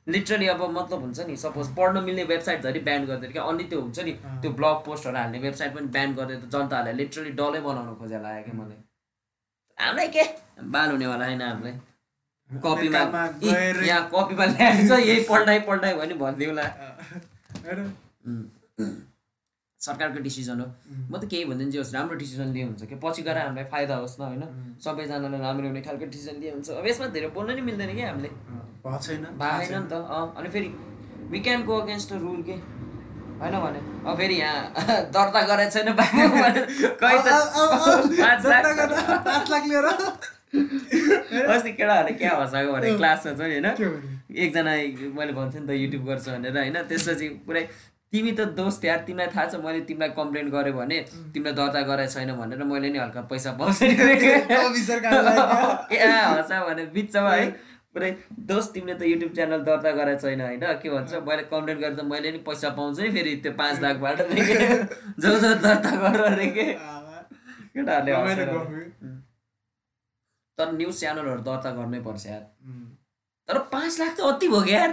[0.07, 3.99] लिटरली अब मतलब हुन्छ नि सपोज पढ्न मिल्ने वेबसाइटधरि ब्यान गरिदिएर क्या अन्य त्यो हुन्छ
[4.07, 8.19] नि त्यो ब्लग पोस्टहरू हाल्ने वेबसाइट पनि ब्यान गरिदिएर त जनताहरूलाई लिटरली डलै बनाउनु खोजे
[8.25, 8.77] लाग्यो क्या मलाई।
[9.77, 10.23] हामीलाई के?
[10.75, 11.73] बाल हुनेवाला होइन हामीलाई।
[12.49, 12.99] कपीमा
[13.89, 16.65] यहाँ कपीमा ल्याएको छ यही पढ्दै पढ्दै भने भनिदिउँला।
[17.65, 17.89] होइन।
[18.27, 18.43] उम्.
[19.85, 20.67] सरकारको डिसिजन हो।
[21.11, 23.95] म त केही भन्दैन जे होस् राम्रो डिसिजन लिए हुन्छ कि पछि गएर हामीलाई फाइदा
[23.95, 24.43] होस् न होइन?
[24.83, 28.29] सबैजनालाई राम्रो हुने खालको डिसिजन लिए हुन्छ। अब यसमा धेरै बोल्न नि मिल्दैन कि हामीले।
[28.83, 30.69] भएको छैन। भएन नि त। अँ अनि फेरि
[31.31, 32.55] we can go against the rule के?
[33.41, 34.59] होइन भने। अब फेरि यहाँ
[35.15, 35.87] दर्ता गरेको छैन
[40.53, 43.67] अस्ति केटाहरूले क्या हँसाएको भने क्लासमा नि होइन?
[44.37, 44.71] एकजना
[45.17, 46.77] मैले भन्छु नि त युट्युब गर्छु भनेर होइन?
[46.83, 47.63] त्यसपछि पुरै
[48.13, 50.97] तिमी त दोस्त यार तिमीलाई थाहा छ मैले तिमीलाई कम्प्लेन गरेँ भने
[51.33, 53.77] तिमीलाई दर्ता गरेको छैन भनेर मैले नि हल्का पैसा पाउँछ
[56.33, 57.45] हँसा भने बिचमा है।
[57.95, 58.09] पुरै
[58.49, 60.63] दोस्त तिमीले त युट्युब च्यानल दर्ता गरेको छैन होइन?
[60.83, 61.11] के भन्छ?
[61.29, 64.17] मैले कम्प्लेन गरेँ त मैले नि पैसा पाउँछु नि फेरि त्यो पाँच लाखबाट
[65.23, 66.65] जो जो दर्ता गरेर रे के
[67.73, 68.85] केटाहरूले।
[70.57, 72.43] तर न्युज च्यानलहरू दर्ता गर्नै पर्छ यार।
[73.49, 74.91] तर पाँच लाख त अति भयो क्या यार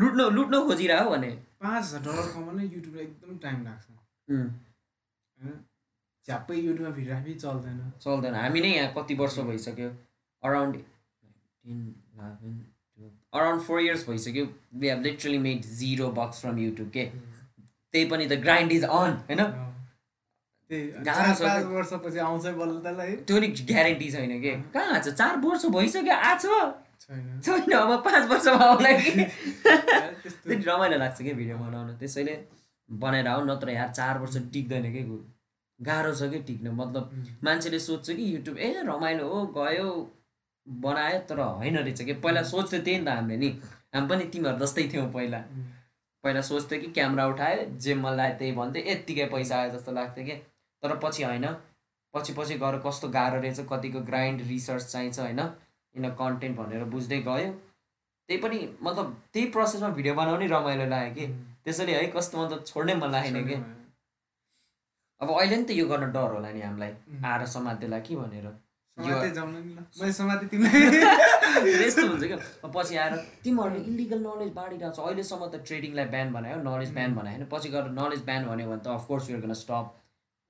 [0.00, 3.86] लुट्न लुट्न खोजिरह्यो भने। पाँच हजार डलर कमाउन युट्युबमा एकदम टाइम लाग्छ।
[4.28, 5.54] होइन?
[6.26, 9.88] झ्याप्पै युट्युबमा भिडियो चल्दैन। चल्दैन। हामी नै यहाँ कति वर्ष भइसक्यो?
[10.42, 10.74] अराउन्ड
[13.32, 14.44] अराउन्ड फोर इयर्स भइसक्यो।
[14.74, 19.12] We have literally made zero bucks from YouTube के त्यही पनि द ग्राइन्ड इज अन
[19.28, 19.42] होइन?
[23.26, 24.52] त्यो नि ग्यारेन्टी छैन कि?
[24.74, 25.08] कहाँ छ?
[25.10, 26.46] चार वर्ष भइसक्यो आछ।
[27.10, 29.10] छैन। अब पाँच वर्षमा आउला कि?
[30.68, 31.96] रमाइलो लाग्छ कि भिडियो बनाउन?
[31.96, 32.38] त्यसैले
[32.88, 35.02] बनाएर आऊ नत्र यार चार वर्ष टिक्दैन कि
[35.80, 36.70] गाह्रो छ कि टिक्न?
[36.70, 37.10] मतलब
[37.44, 39.88] मान्छेले सोध्छ कि युट्युब ए रमाइलो हो गयो
[40.66, 42.12] बनायो तर होइन रहेछ कि?
[42.12, 43.48] पहिला सोच्थ्यो त्यही नि त हामीले नि।
[43.94, 45.38] हामी पनि तिमीहरू जस्तै थियौँ पहिला।
[46.24, 50.24] पहिला सोच्थ्यो कि क्यामेरा उठायो जे मन लाग्यो त्यही भन्थ्यो यत्तिकै पैसा आयो जस्तो लाग्थ्यो
[50.24, 50.36] कि?
[50.82, 51.46] तर पछि होइन
[52.14, 55.40] पछि पछि गएर कस्तो गाह्रो रहेछ कतिको ग्राइन्ड रिसर्च चाहिन्छ होइन।
[55.96, 57.50] इन कन्टेन्ट भनेर बुझ्दै गयो।
[58.28, 62.64] त्यही पनि मतलब त्यही प्रोसेसमा भिडियो बनाउने रमाइलो लाग्यो कि। उम्, त्यसैले है कस्तो मतलब
[62.64, 63.54] छोड्नै मन लागेन कि।
[65.20, 66.92] अब अहिले नि त यो गर्न डर होला नि हामीलाई।
[67.24, 68.46] आएर समातेला कि भनेर।
[71.80, 72.38] यस्तो हुन्छ क्या।
[72.74, 77.36] पछि आएर तिमीहरूले इलिगल नलेज बाँडिरहेको छ। अहिलेसम्म त ट्रेडिङलाई ब्यान बनायो नलेज ब्यान बनायो
[77.36, 79.86] होइन। पछि गएर नलेज ब्यान भन्यो भने त of course you're gonna stop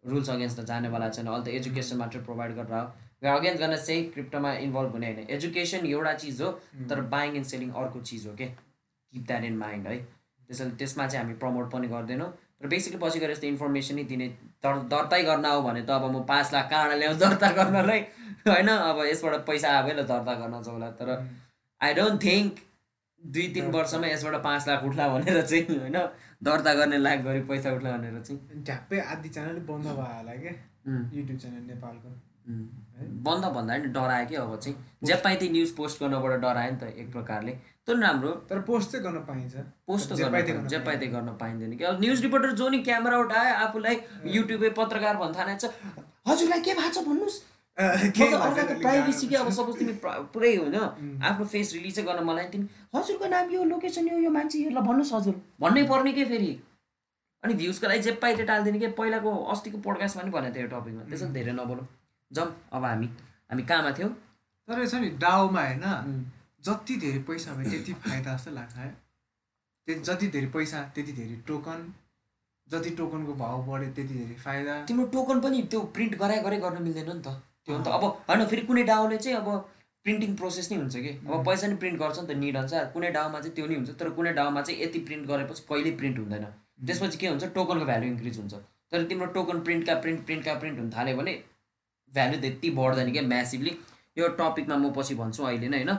[0.04, 2.74] rules against त जानेवाला छैन। अहिले त एजुकेसन मात्रै प्रोभाइड गरेर
[3.22, 6.50] अगेन्स्ट गर्न चाहिँ क्रिप्टोमा इन्भल्भ हुने होइन एजुकेसन एउटा चिज हो
[6.90, 11.06] तर बाइङ एन्ड सेलिङ अर्को चिज हो के किप द्याट इन माइन्ड है त्यसैले त्यसमा
[11.06, 14.28] चाहिँ हामी प्रमोट पनि गर्दैनौँ तर बेसिकली पछि गएर यस्तो इन्फर्मेसनै दिने
[14.64, 18.00] दर दर्तै गर्न हो भने त अब म पाँच लाख कहाँबाट ल्याउँ दर्ता गर्नलाई
[18.48, 21.14] होइन अब यसबाट पैसा आएलै दर्ता गर्न चाहला तर
[21.80, 22.58] आई डोन्ट थिङ्क
[23.22, 26.00] दुई तिन वर्षमा यसबाट पाँच लाख उठ्ला भनेर चाहिँ होइन
[26.42, 30.52] दर्ता गर्ने लाख गरी पैसा उठ्ला भनेर चाहिँ झ्याप्पै आदि च्यानल बन्द भयो होला क्या
[31.14, 32.16] युट्युब च्यानल नेपालको।
[33.26, 36.78] बन्द भन्दा नि डरायो कि अब चाहिँ जे पाइ त्यही न्युज पोस्ट गर्नबाट डरायो नि
[36.80, 37.52] त एक प्रकारले।
[37.88, 39.54] नि राम्रो तर पोस्ट चाहिँ गर्न पाइन्छ।
[39.86, 42.20] पोस्ट जे त पाइ त्यही गर्न गर्न जे पाइ त्यही गर्न पाइँदैन कि। अब न्युज
[42.22, 45.64] रिपोर्टर जो नि क्यामेरा उठायो आफूलाई युट्युबे पत्रकार भन्न थालेछ
[46.28, 47.36] हजुरलाई के भएको छ भन्नुहोस्?
[48.80, 50.22] प्राइभेसी कि अब सपोज तिमी प्र-
[50.58, 50.74] होइन.
[51.24, 54.80] आफ्नो फेस रिलिजै गर्न मलाई तिमी हजुरको नाम यो लोकेसन यो यो मान्छे यो ल
[54.80, 56.52] भन्नुहोस् हजुर। भन्नै पर्ने के फेरि?
[57.44, 61.02] अनि भ्युजको लागि जे पाइले टालिदिने कि पहिलाको अस्तिको पोडकास्टमा पनि भनेको थियो यो टपिकमा
[61.08, 61.86] त्यसो धेरै नबोलौँ।
[62.30, 63.08] जाउँ अब हामी
[63.50, 64.10] हामी कहाँमा थियौँ?
[64.68, 66.26] तर छ नि डाउमा होइन
[66.64, 68.88] जति धेरै पैसा भयो त्यति फाइदा जस्तो लाग्छ है।
[69.88, 71.92] त्यति जति धेरै पैसा त्यति धेरै टोकन
[72.68, 76.82] जति टोकनको भाउ बढ्यो त्यति धेरै फाइदा। तिम्रो टोकन पनि त्यो प्रिन्ट गराए गरे गर्न
[76.82, 77.28] मिल्दैन नि त।
[77.66, 79.48] त्यो त अब होइन फेरि कुनै डाउले चाहिँ अब
[80.06, 83.10] प्रिन्टिङ प्रोसेस नै हुन्छ कि। अब पैसा नि प्रिन्ट गर्छ नि त निड अनुसार कुनै
[83.12, 86.44] डाउमा चाहिँ त्यो नि हुन्छ तर कुनै डाउमा चाहिँ यति प्रिन्ट गरेपछि कहिल्यै प्रिन्ट हुँदैन।
[86.86, 88.54] त्यसपछि के हुन्छ टोकनको भ्यालु इन्क्रिज हुन्छ।
[88.92, 91.34] तर तिम्रो टोकन प्रिन्टका प्रिन्ट प्रिन्टका प्रिन्ट हुन थाल्यो भने
[92.14, 93.76] भ्यालु त्यति बढ्दैन क्या म्यासिभली
[94.18, 95.96] यो टपिकमा म पछि भन्छु अहिले नै होइन?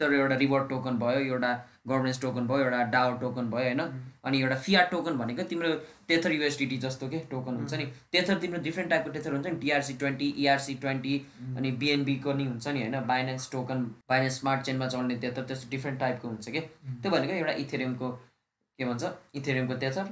[0.00, 1.50] तर एउटा रिवार्ड टोकन भयो एउटा
[1.88, 3.80] गभर्नेन्स टोकन भयो एउटा डाओ टोकन भयो होइन?
[4.24, 5.68] अनि एउटा फियाट टोकन भनेको तिम्रो
[6.08, 7.84] टेथर युएसडिटी जस्तो के टोकन हुन्छ नि?
[8.12, 9.56] टेथर तिम्रो डिफ्रेन्ट टाइपको टेथर हुन्छ नि?
[9.60, 11.14] टिआरसी ट्वेन्टी इआरसी ट्वेन्टी
[11.56, 13.00] अनि बिएनबीको नि हुन्छ नि होइन?
[13.06, 16.60] बाइनेन्स टोकन बाइनेन्स स्मार्ट चेनमा चल्ने टेथर त्यस्तो डिफ्रेन्ट टाइपको हुन्छ कि?
[16.60, 18.10] त्यो भनेको एउटा इथेरियमको
[18.78, 19.04] के भन्छ?
[19.34, 20.02] इथेरियमको टेथर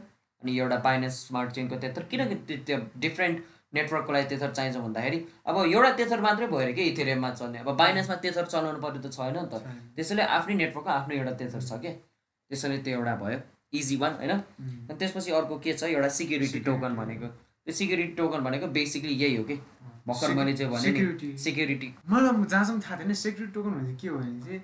[0.43, 5.19] अनि एउटा बाइनेन्स स्मार्ट चेनको टेथर किन त्यो- त्यो डिफ्रेन्ट नेटवर्कको लागि टेथर चाहिन्छ भन्दाखेरि
[5.47, 7.59] अब एउटा टेथर मात्रै भएर के इथेरियममा चल्ने?
[7.59, 9.55] अब बाइनेन्समा टेथर चलाउनु पर्यो त छैन नि त।
[9.97, 11.93] त्यसैले आफ्नै नेटवर्कको आफ्नो एउटा टेथर छ क्या
[12.51, 13.39] त्यसैले त्यो एउटा भयो।
[13.73, 14.31] इजी वान होइन?
[14.31, 15.83] अनि त्यसपछि अर्को के छ?
[15.97, 17.27] एउटा सिक्युरिटी टोकन भनेको।
[17.65, 19.57] त्यो सिक्युरिटी टोकन भनेको बेसिकली यही हो कि?
[20.07, 21.37] भर्खर मैले चाहिँ भने.
[21.39, 24.61] सिक्युरिटी मलाई जहाँसम्म थाहा थिएन सेक्युरिटी टोकन भने के हो भने चाहिँ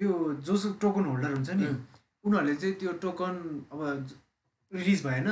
[0.00, 0.12] त्यो
[0.44, 1.66] जोसो टोकन होल्डर हुन्छ नि.
[2.24, 3.34] उनीहरूले चाहिँ त्यो टोकन
[3.72, 3.80] अब
[4.72, 5.28] रिलिज भएन।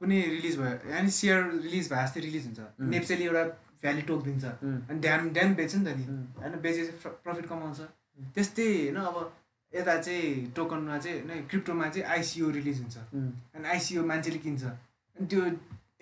[0.00, 2.60] कुनै रिलिज भयो यानि सेयर रिलिज भए जस्तै रिलिज हुन्छ.
[2.92, 3.42] नेप्सेले एउटा
[3.82, 6.04] भ्याल्यु टोक दिन्छ अनि ध्यान ध्यान बेच्छ नि त नि।
[6.40, 7.80] होइन बेचेपछि प्रफिट कमाउँछ।
[8.34, 9.16] त्यस्तै होइन अब
[9.72, 12.96] यता चाहिँ टोकनमा चाहिँ होइन क्रिप्टोमा चाहिँ आइसिओ रिलिज हुन्छ।
[13.56, 15.40] अनि आइसिओ मान्छेले किन्छ। अनि त्यो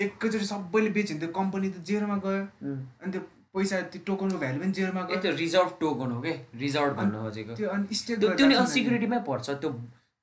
[0.05, 2.43] एकैचोटि सबैले बेच्यो भने त्यो कम्पनी त जेरोमा गयो।
[3.03, 3.23] अनि त्यो
[3.55, 6.33] पैसा त्यो टोकनको भ्यालु पनि जेरोमा गयो। त्यो रिजर्भ टोकन हो कि?
[6.63, 9.71] रिजर्भ भन्नु खोजेको त्यो अनि स्टेक त्यो नि सिक्युरिटीमै पर्छ। त्यो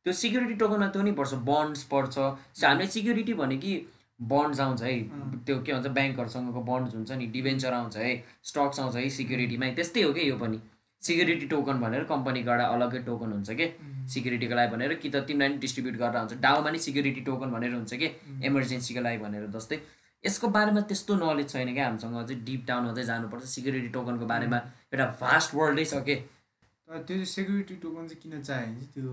[0.06, 2.18] त्यो सिक्युरिटी टोकनमा त्यो नि पर्छ। बन्ड्स पर्छ
[2.64, 3.74] हामीले सिक्युरिटी भने कि
[4.22, 8.12] बन्ड्स आउँछ है। अँ। त्यो के भन्छ ब्याङ्कहरूसँगको बन्ड्स हुन्छ नि डिभेन्चर आउँछ है
[8.46, 10.62] स्टक्स आउँछ है सिक्युरिटीमै त्यस्तै हो कि यो पनि?
[11.04, 13.68] सिक्युरिटी टोकन भनेर कम्पनीबाट अलग्गै टोकन हुन्छ कि?
[14.14, 17.74] सिक्युरिटीको लागि भनेर कि त तिमीलाई नि डिस्ट्रिब्युट गरेर हुन्छ डाउमा नि सिक्युरिटी टोकन भनेर
[17.74, 18.08] हुन्छ कि?
[18.46, 19.82] इमर्जेन्सीको लागि भनेर जस्तै।
[20.24, 24.58] यसको बारेमा त्यस्तो नलेज छैन क्या हामीसँग अझै डिप डाउन अझै जानुपर्छ सिक्युरिटी टोकनको बारेमा।
[24.94, 26.16] एउटा फास्ट वर्ल्डै छ के?
[26.88, 29.10] त्यो सेक्युरिटी टोकन चाहिँ किन चाहियो भने चाहिँ त्यो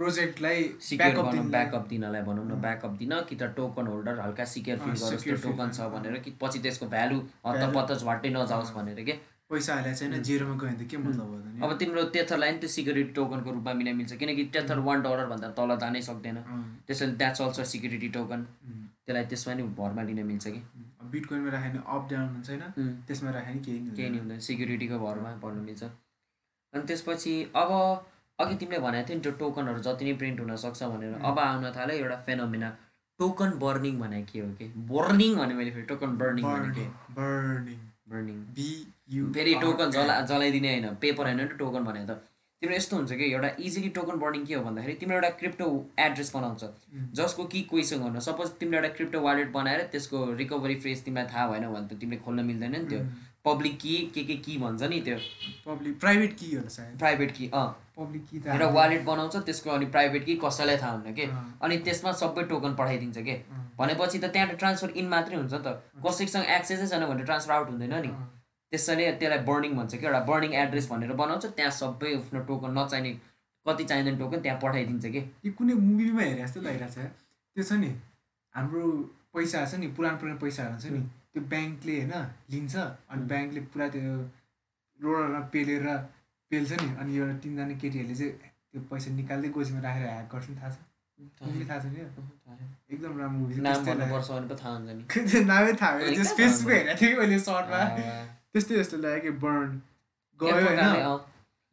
[0.00, 4.78] प्रोजेक्टलाई सिक्योर दिनु ब्याकअप दिनलाई। भनौँ न। ब्याकअप दिन कि त टोकन होल्डर हल्का सिक्योर
[4.84, 9.14] फिल गरोस् त्यो टोकन छ। भनेर कि पछि त्यसको भ्यालु हत्तपत्त झट्टै नजाओस् भनेर के?
[9.50, 13.50] पैसा हालेको छैन जेरोमा गयो भने के मतलब अब तिम्रो टेथरलाई नि त्यो सिक्युरिटी टोकनको
[13.50, 16.36] रूपमा मिलाइ मिल्छ। किनकि टेथर वान डलरभन्दा तल जानै सक्दैन।
[16.86, 18.40] त्यसैले द्याट्स अल्सो सिक्युरिटी टोकन
[19.04, 20.60] त्यसलाई त्यसमा नि भरमा लिन मिल्छ कि?
[21.12, 22.64] बिटकोइनमा राख्यो भने अप डाउन हुन्छ होइन?
[23.08, 25.82] त्यसमा राख्यो भने केही केही नि हुँदैन। सिक्युरिटीको भरमा पर्नु मिल्छ।
[26.72, 27.70] अनि त्यसपछि अब
[28.40, 31.96] अघि तिमीले भनेको थियो नि त्यो टोकनहरू जति नै प्रिन्ट हुनसक्छ भनेर। अब आउन थाल्यो
[31.96, 32.70] एउटा फेनोमिना
[33.20, 34.66] टोकन बर्निङ भने के हो कि?
[34.90, 36.88] बर्निङ भने मैले फेरि टोकन बर्निङ भने
[37.20, 37.78] बर्निङ
[38.10, 38.38] बर्निङ
[39.34, 42.20] फेरि टोकन जला जलाइदिने होइन पेपर होइन नि टोकन भने त।
[42.62, 45.66] तिम्रो यस्तो हुन्छ कि एउटा इजिली टोकन बर्निङ के हो भन्दाखेरि तिम्रो एउटा क्रिप्टो
[45.98, 46.64] एड्रेस बनाउँछ।
[47.16, 51.46] जसको कि कोहीसँग हुन सपोज तिमीले एउटा क्रिप्टो वालेट बनाएर त्यसको रिकभरी फ्रेज तिमीलाई थाहा
[51.50, 53.00] भएन भने त तिमीले खोल्न मिल्दैन नि त्यो।
[53.44, 55.16] पब्लिक की के के की भन्छ नि त्यो?
[55.66, 59.86] पब्लिक प्राइभेट की होला सायद प्राइभेट की अँ। पब्लिक की एउटा वालेट बनाउँछ त्यसको अनि
[59.94, 61.28] प्राइभेट की कसैलाई थाहा हुन्न के।
[61.62, 63.36] अनि त्यसमा सबै टोकन पठाइदिन्छ के।
[63.78, 67.70] भनेपछि त त्यहाँ ट्रान्सफर इन मात्रै हुन्छ नि त कसैसँग एक्सेसै छैन भने ट्रान्सफर आउट
[67.70, 68.12] हुँदैन नि।
[68.72, 70.06] त्यसैले त्यसलाई बर्निङ भन्छ कि?
[70.06, 73.12] एउटा बर्निङ एड्रेस भनेर बनाउँछ त्यहाँ सबै आफ्नो टोकन नचाहिने
[73.66, 75.20] कति चाहिँदैन टोकन त्यहाँ पठाइदिन्छ कि?
[75.44, 77.08] यो कुनै मुभीमा हेरे जस्तो लागिरहेको छ।
[77.56, 77.90] त्यो छ नि
[78.54, 78.84] हाम्रो
[79.34, 81.02] पैसा छ नि पुरानो पुरानो पैसाहरू हुन्छ नि।
[81.34, 82.14] त्यो ब्याङ्कले होइन
[82.52, 82.74] लिन्छ
[83.10, 84.14] अनि ब्याङ्कले पुरा त्यो
[85.00, 85.86] रोडरमा पेलेर
[86.50, 88.32] पेल्छ नि अनि एउटा तिनजना केटीहरूले चाहिँ
[88.70, 90.78] त्यो पैसा निकाल्दै गोजीमा राखेर ह्याक गर्छ नि थाहा छ
[91.46, 92.00] मुभी थाहा छ नि
[92.90, 93.78] एकदम राम्रो मुभी नाम
[95.80, 97.80] थाहा भयो फेसबुक हेरेको थिएँ कि मैले सर्टमा?
[98.52, 99.70] त्यस्तै जस्तो लाग्यो कि बर्न।
[100.40, 100.80] गयो होइन?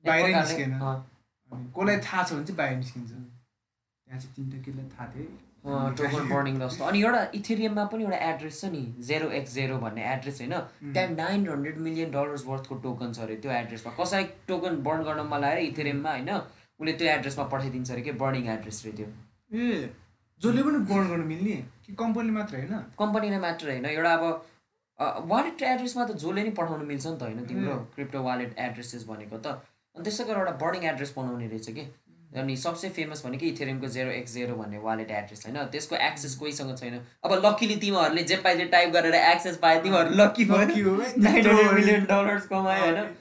[0.03, 5.07] बाहिरै निस्केन। अनि कसलाई थाहा छ भने चाहिँ बाहिर निस्किन्छ। त्यहाँ चाहिँ तिनवटा केटीलाई थाहा
[5.15, 9.77] थियो। टोकन बर्निङ जस्तो। अनि एउटा इथेरियममा पनि एउटा एड्रेस छ नि जेरो एक्स जेरो
[9.79, 10.55] भन्ने एड्रेस होइन?
[10.93, 15.27] त्यहाँ नाइन हन्ड्रेड मिलियन डलर्स वर्थको टोकन छ अरे त्यो एड्रेसमा कसैलाई टोकन बर्न गर्न
[15.33, 16.31] मन इथेरियममा होइन?
[16.79, 19.89] उसले त्यो एड्रेसमा पठाइदिन्छ अरे कि बर्निङ एड्रेस रे त्यो। ए
[20.41, 21.55] जसले पनि बर्न गर्न मिल्ने?
[21.85, 22.73] कि कम्पनी मात्र होइन?
[22.99, 23.85] कम्पनीलाई मात्र होइन?
[23.85, 28.59] एउटा अब वालेट एड्रेसमा त जसले नै पठाउनु मिल्छ नि त होइन तिम्रो क्रिप्टो वालेट
[28.67, 29.47] एड्रेसेस भनेको त।
[29.95, 31.83] अनि त्यसै गरेर एउटा बर्डिङ एड्रेस बनाउने रहेछ कि?
[32.37, 36.77] अनि सबसे फेमस भनेको इथेरियमको जेरो एक्स जेरो भन्ने वालेट एड्रेस होइन। त्यसको एक्सेस कोहीसँग
[36.77, 41.71] छैन। अब लकिली तिमीहरूले जे पाइले टाइप गरेर एक्सेस पाए तिमीहरू लकी भयो। नाइन हन्ड्रेड
[41.71, 43.15] मिलियन डलर्स कमायो होइन।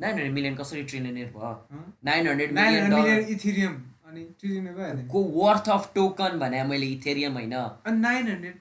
[0.00, 1.68] नाइन हन्ड्रेड मिलियन कसरी ट्रिलियनियर भयो?
[2.04, 3.72] Nine hundred million dollar Ethereum
[4.06, 4.20] अनि
[4.60, 8.58] भयो को वर्थ अफ टोकन भने मैले इथेरियम होइन। अनि nine hundred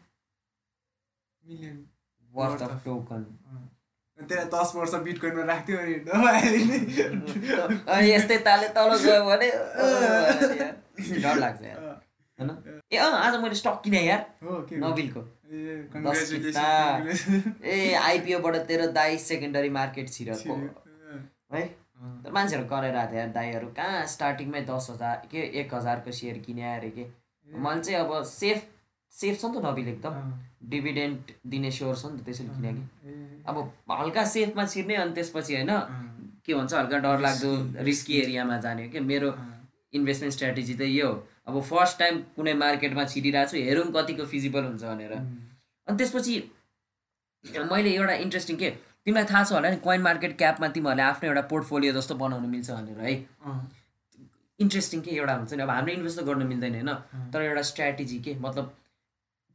[1.47, 1.85] million
[2.33, 3.36] worth Worth of of- token
[4.19, 5.93] त्यसलाई दस वर्ष बिटकोइनमा राख्थ्यो अनि
[8.13, 9.49] यस्तै ताले तल गयो भने
[11.21, 11.79] डर लाग्छ यार।
[12.39, 12.49] होइन?
[12.93, 14.25] ए अँ आज मैले स्टक किने यार।
[14.83, 15.19] नबिलको।
[17.63, 20.53] ए आइपिओबाट तेरो दाई सेकेन्डरी मार्केट छिरेको
[21.55, 21.63] है?
[22.23, 26.75] तर मान्छेहरू कराइरहेको थियो यार दाईहरू। कहाँ स्टार्टिङमै दस हजार के एक हजारको सेयर किने
[26.75, 27.05] अरे के?
[27.47, 28.61] मैले चाहिँ अब सेफ
[29.17, 30.13] सेफ छ नि त नबिल एकदम।
[30.69, 32.83] डिभिडेन्ट दिने स्योर छ नि त त्यसरी किने कि
[33.49, 33.55] अब
[33.91, 35.71] हल्का सेफमा छिर्ने अनि त्यसपछि होइन
[36.45, 37.51] के भन्छ हल्का डर लाग्दो
[37.85, 39.29] रिस्की एरियामा जाने हो क्या मेरो
[39.93, 41.15] इन्भेस्टमेन्ट स्ट्राटेजी त यो हो।
[41.47, 46.35] अब फर्स्ट टाइम कुनै मार्केटमा छिरिरहेको छु हेरौँ कतिको फिजिबल हुन्छ भनेर। अनि त्यसपछि
[47.71, 48.69] मैले एउटा इन्ट्रेस्टिङ के
[49.05, 52.69] तिमीलाई थाहा छ होला नि कोइन मार्केट क्यापमा तिमीहरूले आफ्नो एउटा पोर्टफोलियो जस्तो बनाउनु मिल्छ
[52.71, 53.13] भनेर है।
[54.59, 56.91] इन्ट्रेस्टिङ के एउटा हुन्छ नि अब हाम्रो इन्भेस्ट त गर्न मिल्दैन होइन।
[57.33, 58.75] तर एउटा स्ट्राटेजी के मतलब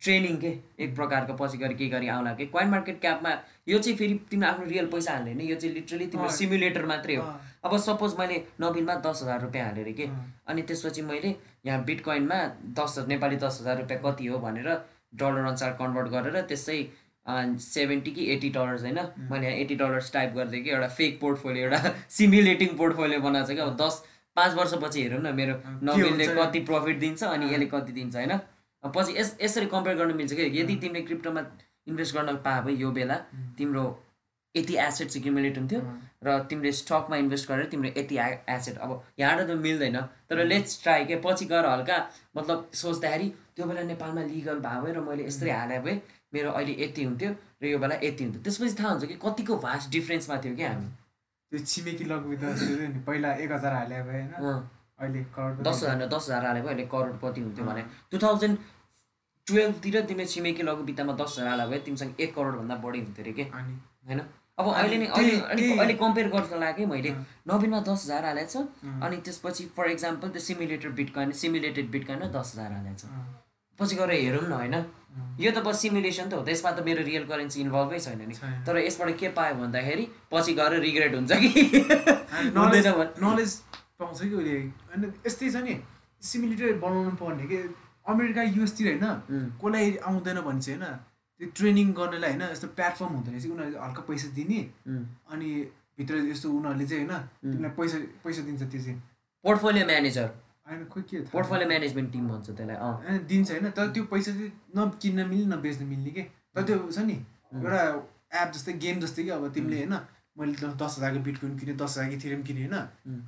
[0.03, 0.51] ट्रेनिङ के
[0.85, 3.31] एक प्रकारको पछि गरी के गरी आउला के कोइन मार्केट क्यापमा
[3.69, 6.87] यो चाहिँ फेरि तिम्रो आफ्नो रियल पैसा हाल्ने होइन यो चाहिँ लिटरली तिम्रो अँ। सिमुलेटर
[6.87, 7.27] मात्रै हो
[7.65, 10.09] अब सपोज मैले नबिनमा दस हजार रुपियाँ हालेँ अरे के।
[10.49, 11.35] अनि त्यसपछि मैले
[11.67, 12.39] यहाँ बिटकोइनमा
[12.81, 14.69] दस नेपाली दस हजार रुपियाँ कति हो भनेर
[15.15, 16.79] डलर अनुसार कन्भर्ट गरेर त्यसै
[17.65, 18.99] सेभेन्टी कि एट्टी डलर्स होइन
[19.31, 23.57] मैले यहाँ एट्टी डलर्स टाइप गरिदिएँ कि एउटा फेक पोर्टफोलियो एउटा सिमुलेटिङ पोर्टफोलियो बनाएको छ
[23.57, 24.03] कि अब दस
[24.37, 26.39] पाँच वर्षपछि हेरौँ न मेरो नबिलले हुन्छ?
[26.41, 28.33] कति प्रफिट दिन्छ अनि यसले कति दिन्छ होइन
[28.85, 31.41] पछि यस यसरी कम्पेयर गर्न मिल्छ कि यदि तिमीले क्रिप्टोमा
[31.89, 33.17] इन्भेस्ट गर्न पाए भए यो बेला
[33.59, 33.85] तिम्रो
[34.55, 35.81] यति एसेट्स एक्युमुलेट हुन्थ्यो
[36.25, 38.17] र तिमीले स्टकमा इन्भेस्ट गरेर तिम्रो यति
[38.49, 41.99] एसेट अब यहाँबाट त मिल्दैन तर लेट्स ट्राई के पछि गएर हल्का
[42.37, 46.01] मतलब सोच्दाखेरि त्यो बेला नेपालमा लिगल भए भए र मैले यस्तै हाले भए
[46.35, 47.31] मेरो अहिले यति हुन्थ्यो
[47.63, 50.89] र यो बेला यति हुन्थ्यो। त्यसपछि थाहा हुन्छ कि कतिको भास्ट डिफ्रेन्समा थियो क्या हामी।
[51.53, 54.69] त्यो छिमेकी नि पहिला एक हजार हाले भए होइन।
[55.03, 58.59] अहिले करोड दस हजार दस हजार हाले भए अहिले करोडपति हुन्थ्यो भने। टु थाउजन्ड
[59.47, 63.33] टुवेल्भतिर तिमीले छिमेकी लघु वित्तमा दस हजार हाले भए तिमीसँग एक करोडभन्दा बढी हुन्थ्यो अरे
[63.33, 63.45] के?
[64.07, 64.21] होइन?
[64.59, 67.11] अब अहिले नै अहिले अहिले कम्पेयर गर्न लाग्यो मैले।
[67.51, 72.53] नबिनमा दस हजार हालेको छ। अनि त्यसपछि फर इक्जाम्पल त्यो सिमुलेटर बिटकोइन सिमुलेटेड बिटकोइनमा दस
[72.55, 73.41] हजार हालेको छ
[73.79, 74.75] पछि गएर हेरौँ न होइन?
[75.41, 78.35] यो त बस सिमुलेसन त हो। त्यसमा त मेरो रियल करेन्सी इन्भल्भै छैन नि।
[78.67, 81.51] तर यसबाट के पायो भन्दाखेरि पछि गएर रिग्रेट हुन्छ कि?
[82.57, 82.87] नलेज
[83.25, 83.51] नलेज
[84.03, 84.59] पाउँछ कि उसले?
[84.91, 85.75] होइन यस्तै छ नि।
[86.23, 87.59] सिमिलिटर बनाउनु पर्ने कि?
[88.03, 89.07] अमेरिका युएसतिर होइन
[89.63, 90.95] कसलाई आउँदैन भने चाहिँ होइन?
[91.41, 92.43] त्यो ट्रेनिङ गर्नलाई होइन?
[92.53, 94.61] यस्तो प्लेटफर्म हुँदो रहेछ उनीहरूले हल्का पैसा दिने।
[95.33, 95.49] अनि
[95.99, 97.27] भित्र यस्तो उनीहरूले चाहिँ होइन?
[97.43, 98.99] तिमीलाई पैसा पैसा दिन्छ त्यो चाहिँ।
[99.45, 100.29] पोर्टफोलियो म्यानेजर
[100.67, 103.71] होइन खोइ के पोर्टफोलियो म्यानेजमेन्ट टिम भन्छ त्यसलाई होइन दिन्छ होइन?
[103.71, 106.23] तर त्यो पैसा चाहिँ न किन्न मिल्ने न बेच्न मिल्ने के?
[106.55, 107.17] तर त्यो छ नि
[107.55, 107.81] एउटा
[108.43, 109.31] एप जस्तै गेम जस्तै कि?
[109.31, 109.95] अब तिमीले होइन?
[110.39, 112.77] मैले त दस हजारको बिटकोइन किनेँ दस हजारको इथेरियम किनेँ होइन?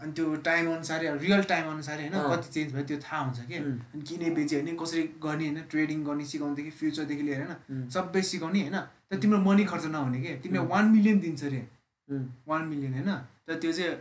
[0.03, 3.57] अनि त्यो टाइम अनुसारै रियल टाइम अनुसारै होइन। कति चेन्ज भयो त्यो थाहा हुन्छ कि?
[3.93, 5.61] अनि किने बेच्यो भने कसरी गर्ने होइन?
[5.71, 7.53] ट्रेडिङ गर्ने सिकाउनुदेखि फ्युचरदेखि लिएर होइन?
[7.93, 8.79] सबै सिकाउने होइन?
[9.11, 10.33] तर तिम्रो मनी खर्च नहुने कि?
[10.43, 11.61] तिमीलाई वान मिलियन दिन्छ अरे।
[12.49, 13.11] वान मिलियन होइन?
[13.47, 13.93] तर त्यो चाहिँ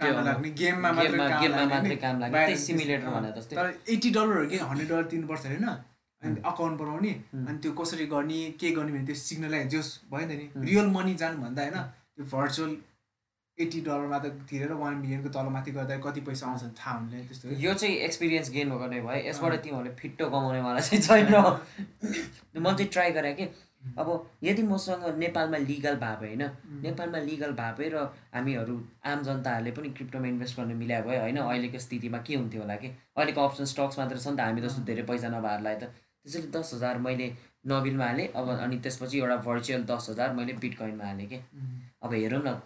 [0.00, 4.58] काम लाग्ने गेममा मात्रै काम लाग्ने तर एट्टी डलरहरू कि?
[4.68, 5.68] हन्ड्रेड डलर तिर्नुपर्छ अरे होइन?
[6.22, 6.40] अनि.
[6.44, 7.12] अकाउन्ट बनाउने.
[7.46, 10.62] अनि त्यो कसरी गर्ने के गर्ने भने त्यो सिक्नलाई जोस् भयो नि त उम्.
[10.62, 11.78] नि रियल मनी जानुभन्दा होइन
[12.16, 12.76] त्यो भर्चुअल
[13.58, 17.74] एट्टी डलरमा त तिरेर वान मिलियनको तलमाथि गर्दा कति पैसा आउँछ थाहा हुने त्यस्तो यो
[17.74, 21.26] चाहिँ एक्सपिरियन्स गेन गर्ने भयो। यसबाट तिमीहरूले फिट्टो कमाउनेवाला चाहिँ छैन।
[22.62, 23.48] मैले चाहिँ ट्राई गरेँ कि
[23.98, 24.08] अब
[24.42, 26.42] यदि मसँग नेपालमा लिगल भए भए होइन
[26.82, 27.96] नेपालमा लिगल भए भए र
[28.34, 28.76] हामीहरू
[29.06, 32.88] आम जनताहरूले पनि क्रिप्टोमा इन्भेस्ट गर्न मिलायो भयो होइन अहिलेको स्थितिमा के हुन्थ्यो होला कि?
[33.16, 35.94] अहिलेको अप्सन स्टक्स मात्र छ नि त हामी जस्तो धेरै पैसा नभएरलाई त।
[36.28, 37.28] त्यसैले दस हजार मैले
[37.66, 41.40] नबिलमा हालेँ अब अनि त्यसपछि एउटा भर्चुअल दस हजार मैले बिटकोइनमा हालेँ कि?
[42.02, 42.60] अब हेरौँ न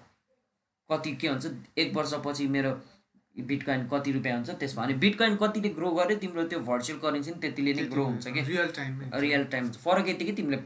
[0.91, 1.47] कति के हुन्छ?
[1.79, 2.73] एक वर्षपछि मेरो
[3.37, 4.51] बिटकोइन कति रुपियाँ हुन्छ?
[4.61, 6.19] त्यसमा अनि बिटकोइन कतिले ग्रो गर्यो?
[6.19, 8.41] तिम्रो त्यो भर्चुअल करेन्सी पनि त्यतिले नै ग्रो हुन्छ कि?
[8.51, 10.59] रियल टाइममै रियल टाइम फरक यति कि तिमीले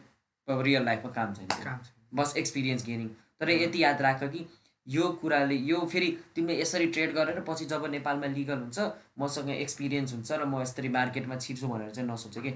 [0.49, 1.79] रियल लाइफमा काम छैन
[2.15, 3.09] बस एक्सपिरियन्स गेनिङ
[3.41, 4.47] तर यति याद राख कि
[4.89, 8.79] यो कुराले यो फेरि तिमीले यसरी ट्रेड गरेर पछि जब नेपालमा लिगल हुन्छ
[9.19, 12.51] मसँग एक्सपिरियन्स हुन्छ र म यसरी मार्केटमा छिर्छु भनेर चाहिँ नसोच कि?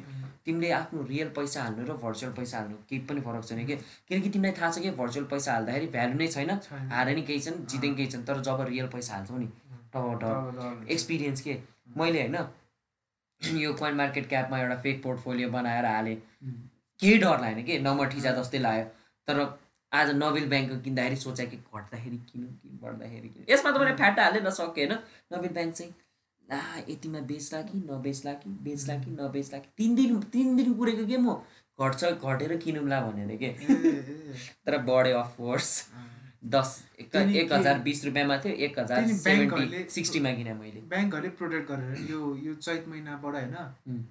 [0.44, 3.76] तिमीले आफ्नो रियल पैसा हाल्नु र भर्चुअल पैसा हाल्नु केही पनि फरक छैन कि?
[4.08, 4.90] किनकि तिमीलाई थाहा छ कि?
[4.90, 6.50] भर्चुअल पैसा हाल्दाखेरि भ्यालु नै छैन।
[6.94, 9.48] हारे नि केही छन् जिते नि केही छन् तर जब रियल पैसा हाल्छौ नि
[9.96, 11.58] हुन्छ। एक्सपिरियन्स के?
[11.96, 16.52] मैले होइन यो कोइन मार्केट क्यापमा एउटा फेक पोर्टफोलियो बनाएर हालेँ। उम्.
[17.00, 17.78] केही डर लागेन कि?
[17.78, 18.84] नम्बर ठिजा जस्तै लाग्यो।
[19.28, 19.60] तर
[19.92, 24.22] आज नोबेल ब्याङ्कको किन्दाखेरि सोचे कि घट्दाखेरि किनौँ कि बढ्दाखेरि किनौँ। यसमा त मैले फ्याटा
[24.24, 24.92] हालेँ न सकेँ होइन?
[25.33, 25.92] नोबेल ब्याङ्क चाहिँ
[26.50, 31.07] ला यतिमा बेच्ला कि नबेच्ला कि बेच्ला कि नबेच्ला कि तिन दिन तिन दिन कुरेको
[31.11, 31.35] के म?
[31.79, 33.48] घट्छ घटेर किनौँला भनेर के।
[34.66, 35.68] तर बढ्यो अफकोर्स
[36.55, 36.68] दस
[37.00, 42.20] एक हजार बिस रुपियाँमा थियो एक हजार ब्याङ्कहरूले- सिक्सटीमा किनेँ मैले। ब्याङ्कहरूले प्रोटेक्ट गरेर यो
[42.46, 43.57] यो चैत महिनाबाट होइन.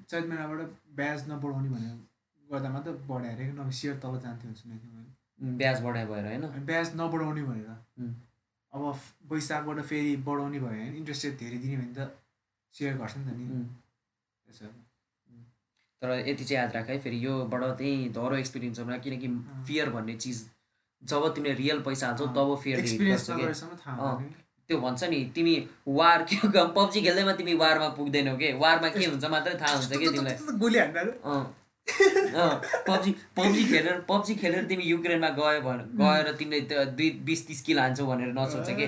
[0.10, 0.60] चैत महिनाबाट
[1.00, 1.96] ब्याज नबढाउने भनेर
[2.52, 6.44] गर्दा मात्र बढायो अरे नभए सेयर तल जान्थ्यो सुनेको थिएँ मैले। ब्याज बढाइ भएर होइन?
[6.66, 7.70] ब्याज नबढाउने भनेर.
[8.74, 8.82] अब
[9.32, 12.12] वैशाखबाट फेरि बढाउने भयो भने इन्ट्रेस्ट रेट धेरै दिने भने त।
[12.76, 13.46] सेयर घट्छ नि त नि.
[14.46, 14.66] त्यसो
[16.02, 19.28] तर यति चाहिँ याद राख है फेरि योबाट त्यही धरो एक्सपिरियन्स होला किनकि
[19.68, 20.38] फियर भन्ने चिज
[21.04, 23.64] जब तिमीले रियल पैसा हाल्छौ तब फियर गर्छ
[24.70, 25.56] त्यो भन्छ नि तिमी
[25.88, 28.54] वार के पब्जी खेल्दैमा तिमी वारमा पुग्दैनौ के?
[28.54, 30.36] वारमा के हुन्छ मात्रै थाहा हुन्छ कि तिमीलाई?
[32.88, 37.62] पब्जी पब्जी खेलेर पब्जी खेलेर तिमी युक्रेनमा गयो भने गएर तिमीले त्यो दुई बिस तिस
[37.70, 38.88] किलो हान्छौ भनेर नसोच कि?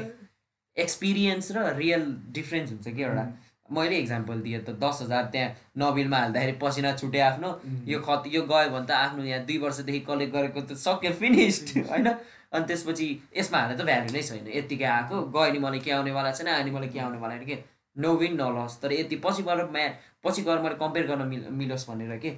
[0.78, 2.04] एक्सपिरियन्स र रियल
[2.36, 3.26] डिफ्रेन्स हुन्छ कि एउटा?
[3.72, 7.50] मैले इक्जाम्पल दिएँ त दस हजार त्यहाँ नबिलमा हाल्दाखेरि पसिना छुट्यो आफ्नो
[7.88, 11.78] यो खत यो गयो भने त आफ्नो यहाँ दुई वर्षदेखि कलेक्ट गरेको त सक्यो फिनिस्ड
[11.92, 12.08] होइन?
[12.52, 16.32] अनि त्यसपछि यसमा हाल्दा त भ्यालु नै छैन यत्तिकै आएको गयो नि मलाई के आउनेवाला
[16.40, 17.58] छैन आयो नि मलाई के आउनेवाला छैन के?
[17.96, 19.88] नो विन न लस तर यति पछि गएर म्या
[20.24, 22.36] पछि गएर मैले कम्पेयर गर्न मिल मिलोस् भनेर के?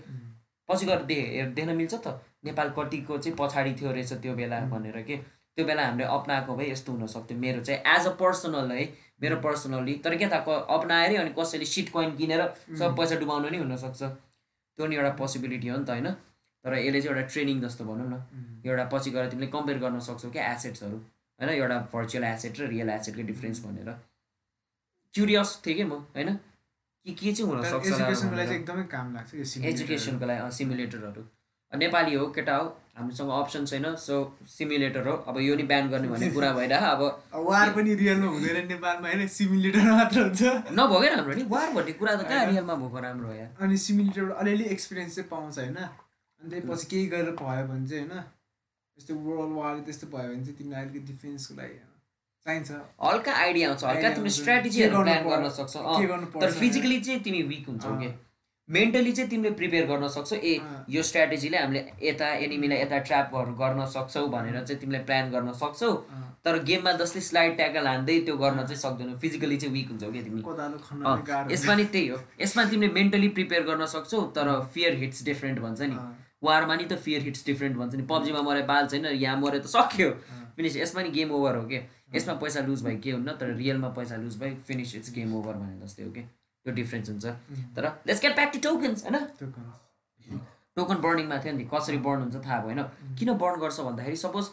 [0.70, 1.18] पछि गएर दे
[1.56, 5.18] देख्न मिल्छ त। नेपाल कतिको चाहिँ पछाडि थियो रहेछ त्यो बेला भनेर के?
[5.58, 8.84] त्यो बेला हामीले अप्नाएको भए यस्तो हुनसक्थ्यो मेरो चाहिँ एज अ पर्सनल है
[9.22, 12.42] मेरो पर्सनल्ली तर के थाहा अप्नाएरै अनि कसैले सिट कोइन किनेर
[12.80, 16.10] सब पैसा डुबाउनु नि हुनसक्छ। त्यो नि एउटा पोसिबिलिटी हो नि त होइन?
[16.66, 18.16] तर यसले चाहिँ एउटा ट्रेनिङ जस्तो भनौँ न।
[18.66, 21.50] एउटा पछि गएर तिमीले कम्पेयर गर्न सक्छौ क्या एसेट्सहरू होइन?
[21.50, 23.90] एउटा भर्चुअल एसेट र रियल एसेटको डिफ्रेन्स भनेर।
[25.14, 26.30] क्युरियस थिएँ कि म होइन?
[27.06, 31.24] के के चाहिँ हुनसक्छ एजुकेसनको लागि एकदमै काम लाग्छ एजुकेसनको लागि सिमुलेटरहरू
[31.72, 32.66] नेपाली हो केटा हो
[32.98, 34.16] हामीसँग अप्सन छैन सो
[34.48, 37.02] सिमुलेटर हो। अब यो नि ब्यान गर्ने भन्ने कुरा भइरह अब
[37.50, 39.28] वार पनि रियलमा हुँदैन नेपालमा होइन?
[39.28, 40.42] सिमुलेटर मात्र हुन्छ।
[40.80, 41.44] नभयो क्या राम्रो नि?
[41.50, 43.50] वार भन्ने कुरा त कहाँ रियलमा भएको राम्रो हो यार?
[43.60, 45.76] अनि सिमुलेटरबाट अलिअलि एक्सपिरियन्स चाहिँ पाउँछ होइन?
[45.76, 48.24] अनि त्यसपछि केही गरेर भयो भने चाहिँ होइन?
[48.98, 51.78] यस्तो वर्ल्ड वार त्यस्तो भयो भने चाहिँ तिमीलाई अलिकति डिफेन्सको लागि
[52.48, 52.72] चाहिन्छ।
[53.04, 57.96] हल्का आइडिया आउँछ हल्का आउँछ। स्ट्राटेजीहरू प्लान गर्न सक्छौ तर फिजिकली चाहिँ तिमी विक हुन्छौ।
[58.00, 58.10] के?
[58.70, 63.86] मेन्टली चाहिँ तिमीले प्रिपेयर गर्न सक्छौ ए। यो स्ट्राटेजीले हामीले यता एनिमीलाई यता ट्र्यापहरू गर्न
[63.96, 65.92] सक्छौ भनेर चाहिँ तिमीले प्लान गर्न सक्छौ।
[66.46, 70.24] तर गेममा जस्तै स्लाइड ट्याकल हान्दै त्यो गर्न चाहिँ सक्दैनौ फिजिकली चाहिँ विक हुन्छौ क्या
[70.24, 70.42] तिमी?
[71.54, 75.82] यसमा नि त्यही हो। यसमा तिमीले मेन्टली प्रिपेयर गर्न सक्छौ तर फियर हिट्स डिफ्रेन्ट भन्छ
[75.82, 75.98] नि।
[76.44, 78.04] वारमा नि त फियर हिट्स डिफ्रेन्ट भन्छ नि.
[78.04, 80.10] पब्जीमा मरे बाल छैन यहाँ मरे त सक्यो।
[80.56, 81.82] फिनिस यसमा नि गेम ओभर हो के?
[82.16, 83.32] यसमा पैसा लुज भयो के हुन्न?
[83.40, 86.22] तर रियलमा पैसा लुज भयो फिनिस इट्स गेम ओभर भने जस्तै हो कि?
[86.66, 87.26] त्यो डिफ्रेन्स हुन्छ।
[87.76, 89.18] तर let's get back to tokens होइन।
[90.76, 92.82] टोकन बर्निङमा थियो नि कसरी बर्न हुन्छ थाहा भएन।
[93.18, 94.46] किन बर्न गर्छ भन्दाखेरि सपोज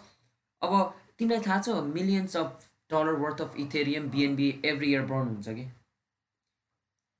[0.63, 0.73] अब
[1.19, 5.65] तिमीलाई थाहा छ millions of dollar worth of Ethereum BNB every year burn हुन्छ कि?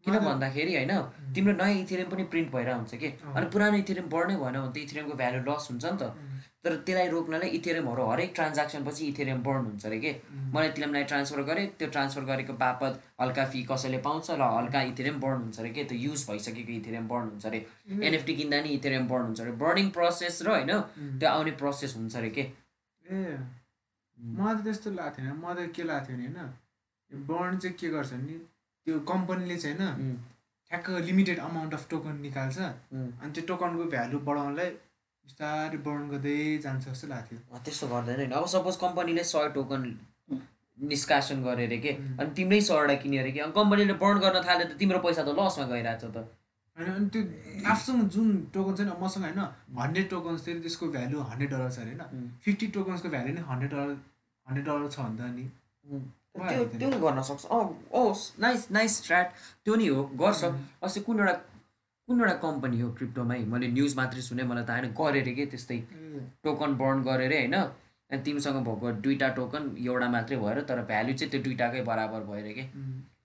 [0.05, 0.93] किन। भन्दाखेरि होइन
[1.35, 4.77] तिम्रो नयाँ इथेरियम पनि प्रिन्ट भइरहेको हुन्छ कि। अनि पुरानो इथेरियम बढ्नै भएन भने त
[4.87, 6.13] इथेरियमको भ्यालु लस हुन्छ नि त।
[6.65, 10.11] तर त्यसलाई रोक्नलाई इथेरियमहरू हरेक ट्रान्ज्याक्सन पछि इथेरियम बर्न हुन्छ अरे कि?
[10.55, 15.21] मैले तिमीलाई ट्रान्सफर गरेँ त्यो ट्रान्सफर गरेको बापत हल्का फी कसैले पाउँछ र हल्का इथेरियम
[15.21, 15.85] बर्न हुन्छ अरे कि?
[15.85, 17.61] त्यो युज भइसकेको इथेरियम बर्न हुन्छ अरे।
[18.05, 20.73] एनएफटी किन्दा नि इथेरियम बर्न हुन्छ अरे। बर्निङ प्रोसेस र होइन
[21.17, 22.45] त्यो आउने प्रोसेस हुन्छ अरे के?
[23.05, 23.39] ए
[24.19, 27.89] मलाई त त्यस्तो लागेको थिएन। मलाई त के लागेको थियो भने होइन बर्न चाहिँ के
[27.89, 28.37] गर्छ भने
[28.91, 30.19] त्यो कम्पनीले चाहिँ होइन
[30.71, 34.71] ठ्याक्क लिमिटेड अमाउन्ट अफ टोकन निकाल्छ। अनि त्यो टोकनको भ्यालु बढाउनलाई
[35.27, 39.83] बिस्तारै बर्न गर्दै जान्छ जस्तो लाग्थ्यो। त्यस्तो गर्दैन नि अब सपोज कम्पनीले सय टोकन
[40.79, 44.67] निष्कासन गरे अरे के। अनि तिम्रै सयवटा किन्यो अरे कि अनि कम्पनीले बर्न गर्न थाल्यो
[44.69, 46.19] त तिम्रो पैसा त लसमा गइरहेको छ त।
[46.77, 47.21] होइन अनि त्यो
[47.71, 49.41] आफूसँग जुन टोकन छ नि मसँग होइन
[49.81, 53.71] हन्ड्रेड टोकन्स थियो त्यसको भ्यालु हन्ड्रेड डलर छ अरे होइन। फिफ्टी टोकन्सको भ्यालु नै हन्ड्रेड
[53.75, 53.99] डलर
[54.47, 55.47] हन्ड्रेड डलर छ भने त नि
[56.35, 58.03] त्यो त्यो नि गर्न सक्छ। अँ ओ
[58.41, 59.27] नाइस नाइस स्ट्राट
[59.65, 60.45] त्यो नि हो गर्छ।
[60.83, 61.33] अस्ति कुन एउटा
[62.09, 65.47] कुन एउटा कम्पनी हो क्रिप्टोमै मैले न्युज मात्रै सुने मलाई त होइन गरे अरे कि?
[65.47, 65.79] त्यस्तै
[66.45, 67.57] टोकन बर्न गरे अरे होइन?
[68.11, 72.41] अनि तिमीसँग भएको दुइटा टोकन एउटा मात्रै भएर तर भ्याल्यु चाहिँ त्यो दुइटाकै बराबर भयो
[72.43, 72.65] अरे कि?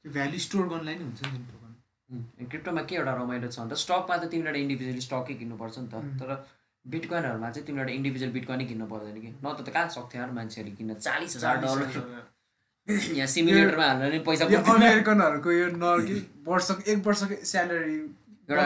[0.02, 4.18] त्यो भ्यालु स्टोर गर्नलाई नि हुन्छ नि टोकन क्रिप्टोमा के एउटा रमाइलो छ भन्दा स्टकमा
[4.18, 5.96] त तिमीले एउटा इन्डिभिजुअली स्टकै किन्नुपर्छ नि त.
[6.20, 6.30] तर
[6.86, 9.30] बिटकोइनहरूमा चाहिँ तिमीले एउटा इन्डिभिजुअल बिटकोइनै किन्नु पर्दैन कि?
[9.42, 10.94] न त कहाँ सक्थ्यो मान्छेहरूले किन्न?
[11.08, 12.34] चालिस हजार डलर
[12.88, 16.16] यहाँ सिमुलेटरमा हाल्न नि पैसा। अमेरिकनहरूको यो न कि
[16.48, 17.96] वर्षको एक वर्षको स्यालेरी
[18.46, 18.66] एउटा.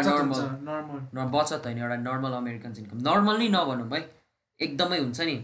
[0.69, 4.01] नर्मल न बचत होइन एउटा नर्मल अमेरिकन इन्कम नर्मल नै नभनौँ है
[4.59, 5.35] एकदमै हुन्छ नि।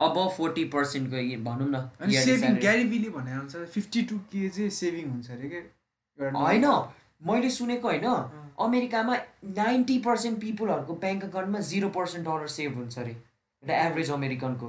[0.00, 5.30] अब फोर्टी पर्सेन्टको भनौँ न सेभिङ। ग्यारिबीले भने अनुसार फिफ्टी टू के चाहिँ सेभिङ हुन्छ
[5.30, 5.60] अरे के
[6.18, 6.66] होइन
[7.30, 8.06] मैले सुनेको होइन
[8.66, 9.16] अमेरिकामा
[9.56, 14.68] नाइन्टी पर्सेन्ट पिपुलहरूको ब्याङ्क अकाउन्टमा जिरो पर्सेन्ट डलर सेभ हुन्छ अरे। एउटा एभरेज अमेरिकनको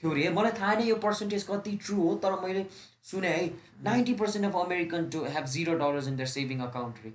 [0.00, 2.66] थ्योरी है मलाई थाहा नै यो पर्सेन्टेज कति ट्रु हो तर मैले
[3.04, 3.46] सुने है
[3.84, 7.12] ninety percent of American to have zero dollars in their saving account रे।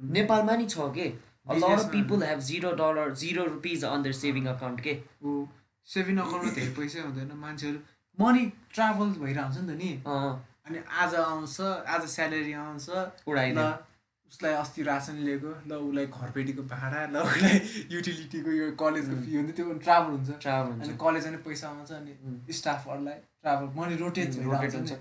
[0.00, 1.06] नेपालमा नि छ के?
[1.48, 4.94] Of people have zero dollar zero rupees on their saving account के।
[5.88, 7.78] सेभिङ अकाउन्टमा धेरै पैसै हुँदैन मान्छेहरू
[8.18, 9.90] मनी ट्राभल भइरहन्छ नि त नि।
[10.68, 11.60] अनि आज आउँछ
[11.94, 12.88] आज स्यालेरी आउँछ
[13.28, 13.68] उडाइदियो।
[14.28, 17.60] उसलाई अस्ति रासन लिएको ल उसलाई घरपेटीको भाडा ल उसलाई
[17.92, 21.92] युटिलिटीको यो कलेजको फी हुन्छ त्यो ट्राभल हुन्छ। ट्राभल अनि हुन्छ कलेज पनि पैसा आउँछ
[21.92, 24.92] अनि स्टाफहरूलाई ट्राभल मनी रोटेट रोटेट हुन्छ।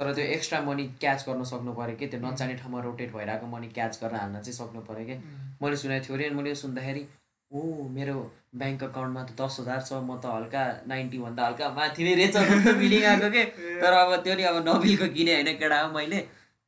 [0.00, 2.06] तर त्यो एक्स्ट्रा मनी क्याच गर्न सक्नु पऱ्यो कि?
[2.12, 5.14] त्यो नचाहिने ठाउँमा रोटेट भइरहेको मनी क्याच गरेर हाल्न चाहिँ सक्नु पऱ्यो कि?
[5.62, 7.02] मैले सुनेको थियो अरे अनि मैले सुन्दाखेरि
[7.50, 8.16] ओ मेरो
[8.60, 10.62] ब्याङ्क अकाउन्टमा त दस हजार छ म त हल्का
[10.92, 12.36] नाइन्टीभन्दा हल्का माथि नै रहेछ
[12.82, 13.44] फिलिङ आएको के?
[13.82, 16.20] तर अब त्यो नि अब नबिलको किने होइन केटा हो मैले।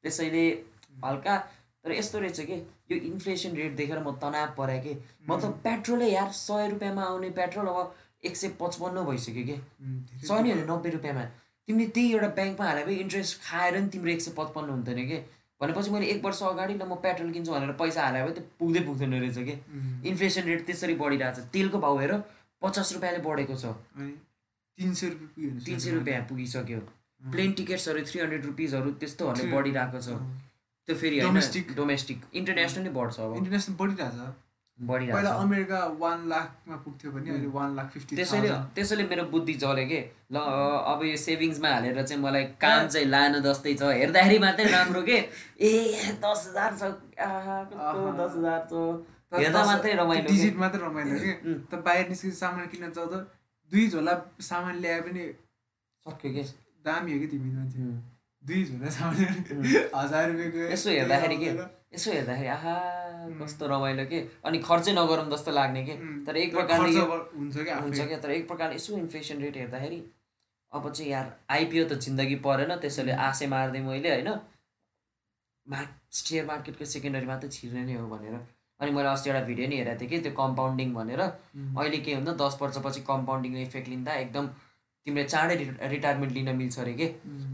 [0.05, 0.45] त्यसैले
[1.05, 1.35] हल्का
[1.85, 2.57] तर यस्तो रहेछ कि?
[2.91, 4.95] यो इन्फ्लेसन रेट देखेर म तनाव परेँ कि?
[5.29, 9.57] म त पेट्रोलै यार सय रुपियाँमा आउने पेट्रोल अब एक सय पचपन्न भइसक्यो कि?
[10.27, 11.25] सय नि होइन नब्बे रुपियाँमा।
[11.69, 15.19] तिमीले त्यही एउटा ब्याङ्कमा हाले भए इन्ट्रेस्ट खाएर नि तिम्रो एक सय पचपन्न हुन्थेन कि?
[15.61, 18.81] भनेपछि मैले एक वर्ष अगाडि ल म पेट्रोल किन्छु भनेर पैसा हाले भए त्यो पुग्दै
[18.89, 19.55] पुग्दैन रहेछ कि?
[20.09, 22.13] इन्फ्लेसन रेट त्यसरी बढिरहेको छ। तेलको भाउ हेर
[22.63, 23.75] पचास रुपियाँले बढेको छ।
[24.79, 26.81] तिन सय रुपियाँ तिन सय रुपियाँ पुगिसक्यो।
[27.31, 30.09] प्लेन टिकट्सहरू थ्री हन्ड्रेड रुपिजहरू त्यस्तोहरूले बढिरहेको छ।
[30.89, 31.65] त्यो फेरि Domestic.
[31.77, 34.15] डोमेस्टिक इन्टरनेसनली बढ्छ अब। इन्टरनेसनल बढिरहेछ।
[34.79, 39.25] पहिला बढिरहेको छ अमेरिका वान लाखमा पुग्थ्यो भने अहिले वान लाख फिफ्टी त्यसैले त्यसैले मेरो
[39.35, 40.01] बुद्धि जल्यो कि?
[40.33, 45.03] ल अब यो सेभिङ्समा हालेर चाहिँ मलाई काम चाहिँ लानु जस्तै छ। हेर्दाखेरि मात्रै राम्रो
[45.09, 45.19] के?
[45.61, 45.73] ए
[46.25, 46.83] दस हजार छ।
[48.21, 48.73] दस हजार छ।
[49.35, 51.33] हेर्दा मात्रै रमाइलो। डिजिट मात्रै रमाइलो के.
[51.69, 53.19] त बाहिर निस्केर सामान किन्न जाँदा
[53.73, 55.25] दुई झोला सामान ल्याए पनि
[56.07, 56.43] सक्यो के?
[56.87, 57.83] दामी हो कि तिमी मान्छे.
[58.49, 59.17] दुई झोला सामान
[59.95, 61.51] हजार रुपियाँको यसो हेर्दाखेरि के?
[61.95, 62.75] यसो हेर्दाखेरि आहा
[63.41, 64.19] कस्तो रमाइलो के?
[64.45, 65.95] अनि खर्चै नगरौँ जस्तो लाग्ने के.
[66.27, 70.01] तर एक प्रकारले हुन्छ क्या तर एक प्रकारले यसो इन्फ्लेसन रेट हेर्दाखेरि
[70.73, 74.31] अब चाहिँ यार आइपिओ त जिन्दगी परेन त्यसैले आशै मार्दै मैले होइन
[75.67, 78.35] मार्क सेयर मार्केटको सेकेन्डरीमा त छिर्ने नै हो भनेर।
[78.81, 81.21] अनि मैले अस्ति एउटा भिडियो नि हेरेको थिएँ कि त्यो कम्पाउन्डिङ भनेर.
[81.21, 84.49] अहिले के हुन्छ दस वर्षपछि कम्पाउन्डिङले इफेक्ट लिँदा एकदम
[85.07, 85.55] तिमीले चाँडै
[85.89, 87.07] रिटायरमेन्ट लिन मिल्छ अरे कि.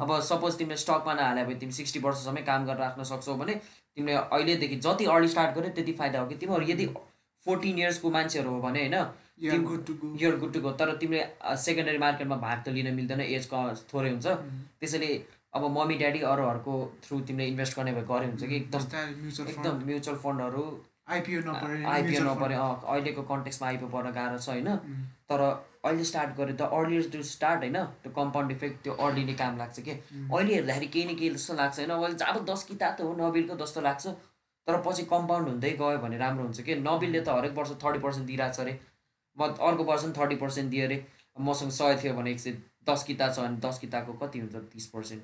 [0.02, 3.54] अब सपोज तिमीले स्टकमा नहाल्यो भने तिमी सिक्सटी वर्षसम्म काम गरेर राख्न सक्छौ भने
[3.96, 6.34] तिमीले अहिलेदेखि जति अर्ली स्टार्ट गर्यो त्यति फाइदा हो कि?
[6.36, 6.86] तिमीहरू यदि
[7.46, 8.98] फोर्टिन इयर्सको मान्छेहरू हो भने होइन
[9.36, 10.08] You are तिम- good to go.
[10.18, 11.22] You're good to go तर तिमीले
[11.62, 13.48] सेकेन्डरी मार्केटमा भाग त लिन मिल्दैन एज
[13.92, 14.26] थोरै हुन्छ.
[14.80, 15.08] त्यसैले
[15.54, 18.56] अब मम्मी ड्याडी अरूहरूको थ्रु तिमीले इन्भेस्ट गर्ने भए गरे हुन्छ कि?
[18.56, 18.78] एकदम
[19.48, 20.62] एकदम म्युचुअल फन्डहरू
[21.14, 24.68] आइपिओ नपरे आइपिओ नपरे अहिलेको कन्टेक्समा आइपिओ पर्न गाह्रो छ होइन।
[25.30, 25.40] तर
[25.84, 29.58] अहिले स्टार्ट गऱ्यो त अर्लियर टु स्टार्ट होइन त्यो कम्पाउन्ड इफेक्ट त्यो अर्ली नै काम
[29.58, 29.90] लाग्छ कि?
[29.90, 33.56] अहिले हेर्दाखेरि केही न केही जस्तो लाग्छ होइन। अहिले जब दस किताब त हो नबिलको
[33.64, 34.06] जस्तो लाग्छ।
[34.66, 36.74] तर पछि कम्पाउन्ड हुँदै गयो भने राम्रो हुन्छ कि?
[36.82, 38.78] नबिलले त हरेक वर्ष थर्टी पर्सेन्ट दिइरहेको छ अरे।
[39.36, 40.98] म अर्को वर्ष पनि थर्टी पर्सेन्ट दिएँ अरे।
[41.36, 42.52] मसँग सय थियो भने एक सय
[42.88, 44.54] दस किता छ भने दस किताको कति हुन्छ?
[44.72, 45.22] तिस पर्सेन्ट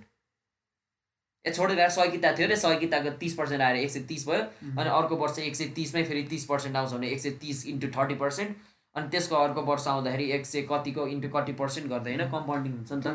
[1.44, 4.42] ए छोडेर सय किता थियो अरे। सय किताको तिस पर्सेन्ट आएर एक सय तिस भयो।
[4.76, 7.88] अनि अर्को वर्ष एक सय तिसमै फेरि तिस पर्सेन्ट आउँछ भने एक सय तिस इन्टु
[7.96, 8.56] थर्टी पर्सेन्ट
[8.96, 12.92] अनि त्यसको अर्को वर्ष आउँदाखेरि एक सय कतिको इन्टु कति पर्सेन्ट गर्दा होइन कम्पाउन्डिङ हुन्छ
[12.92, 13.06] नि त।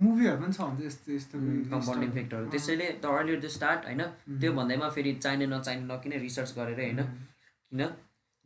[0.00, 1.38] मुभीहरू पनि छ हुन्छ यस्तो यस्तो
[1.70, 4.02] कम्पाउन्डिङ इफेक्टहरू त्यसैले द अर्लियर द स्टार्ट होइन
[4.40, 7.80] त्यो भन्दैमा फेरि चाहिने नचाहिने नकिने रिसर्च गरेर होइन किन?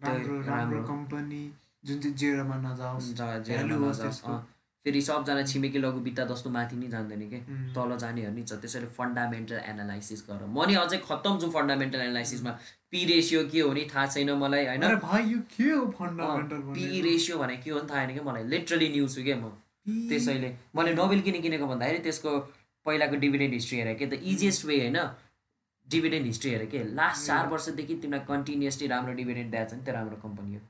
[0.01, 1.43] राम्रो राम्रो राम्रो। कम्पनी
[1.85, 3.07] जुन चाहिँ जेरोमा नजाओस्
[4.85, 7.39] फेरि सबजना छिमेकी लघु वित्त जस्तो माथि नै जान्दैन कि.
[7.77, 12.53] तल जानेहरू नि छ। त्यसैले फन्डामेन्टल एनालाइसिस गर। म नि अझै खत्तम छु फन्डामेन्टल एनालाइसिसमा
[12.91, 13.85] पी रेसियो के हो नि?
[13.95, 14.83] थाहा छैन मलाई होइन?
[14.83, 18.25] अरे भाइ यो के हो फन्डामेन्टल पी रेसियो भने के हो नि थाहा छैन कि?
[18.31, 19.53] मलाई लिटरली न्युज छु क्या म?
[20.09, 22.39] त्यसैले। मैले नोबेल किन किनेको भन्दाखेरि त्यसको
[22.87, 24.07] पहिलाको डिभिडेन्ड हिस्ट्री हेरेँ के?
[24.07, 24.99] द इजिएस्ट वे होइन?
[25.89, 26.85] डिभिडेन्ड हिस्ट्री हेरेँ के?
[26.95, 30.61] लास्ट चार वर्षदेखि तिमीलाई कन्टिन्युसली राम्रो डिभिडेन्ड दिएको छ नि त्यो राम्रो कम्पनी हो।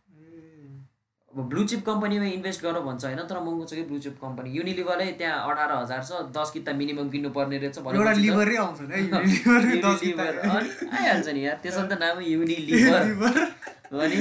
[1.31, 4.51] अब ब्लु चिप कम्पनीमा इन्भेस्ट गर भन्छ होइन तर महँगो छ कि ब्लु चिप कम्पनी
[4.51, 7.77] युनिलिभरै त्यहाँ अठार हजार छ दस किता मिनिमम किन्नु पर्ने रहेछ
[10.93, 13.37] आइहाल्छ नि यार त्यसो त नाम युनिलिभर लिभर
[14.01, 14.19] अनि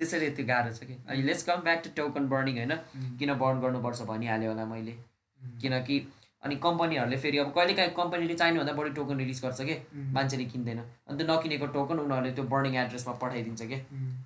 [0.00, 2.72] त्यसैले त्यो गाह्रो छ कि। अनि let's come back to token burning होइन?
[3.18, 4.94] किन बर्न गर्नुपर्छ भनिहाल्यो होला मैले।
[5.62, 5.96] किनकि
[6.46, 9.76] अनि कम्पनीहरूले फेरि अब कहिलेकाहीँ कम्पनीले चाहिने भन्दा बढी टोकन रिलिज गर्छ कि?
[10.16, 10.78] मान्छेले किन्दैन।
[11.08, 13.78] अन्त नकिनेको टोकन उनीहरूले त्यो बर्निङ एड्रेसमा पठाइदिन्छ कि?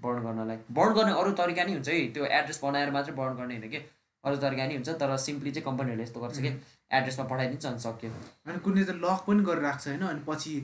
[0.02, 3.56] बर्न गर्नलाई। बर्न गर्ने अरू तरिका नि हुन्छ है। त्यो एड्रेस बनाएर मात्रै बर्न गर्ने
[3.56, 3.80] होइन कि?
[4.24, 6.50] अरू तरिका नि हुन्छ तर सिम्पली चाहिँ कम्पनीहरूले यस्तो गर्छ कि?
[6.90, 8.10] एड्रेसमा पठाइदिन्छ अनि सक्यो।
[8.46, 10.02] अनि कुनै त लक पनि गरेर राख्छ होइन?
[10.10, 10.54] अनि पछि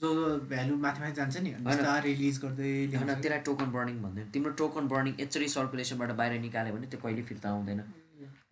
[0.00, 0.10] जो
[0.50, 1.50] भ्यालु माथि माथि जान्छ नि
[2.04, 6.86] रिलिज गर्दै होइन। त्यसलाई टोकन बर्निङ भन्दैन। तिम्रो टोकन बर्निङ यसरी सर्कुलेसनबाट बाहिर निकाल्यो भने
[6.92, 7.80] त्यो कहिले फिर्ता आउँदैन।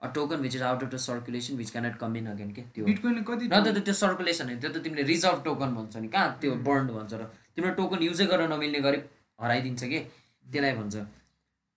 [0.03, 2.85] A token which is out of the circulation which cannot come in again के त्यो
[3.29, 6.55] कति न त त्यो सर्कुलेसन होइन त्यो त तिमीले रिजर्भ टोकन भन्छ नि। कहाँ त्यो
[6.67, 7.25] बर्न भन्छ र?
[7.57, 8.99] तिम्रो टोकन युजै गर्न नमिल्ने गरी
[9.39, 9.99] हराइदिन्छ कि?
[10.45, 10.95] त्यसलाई भन्छ।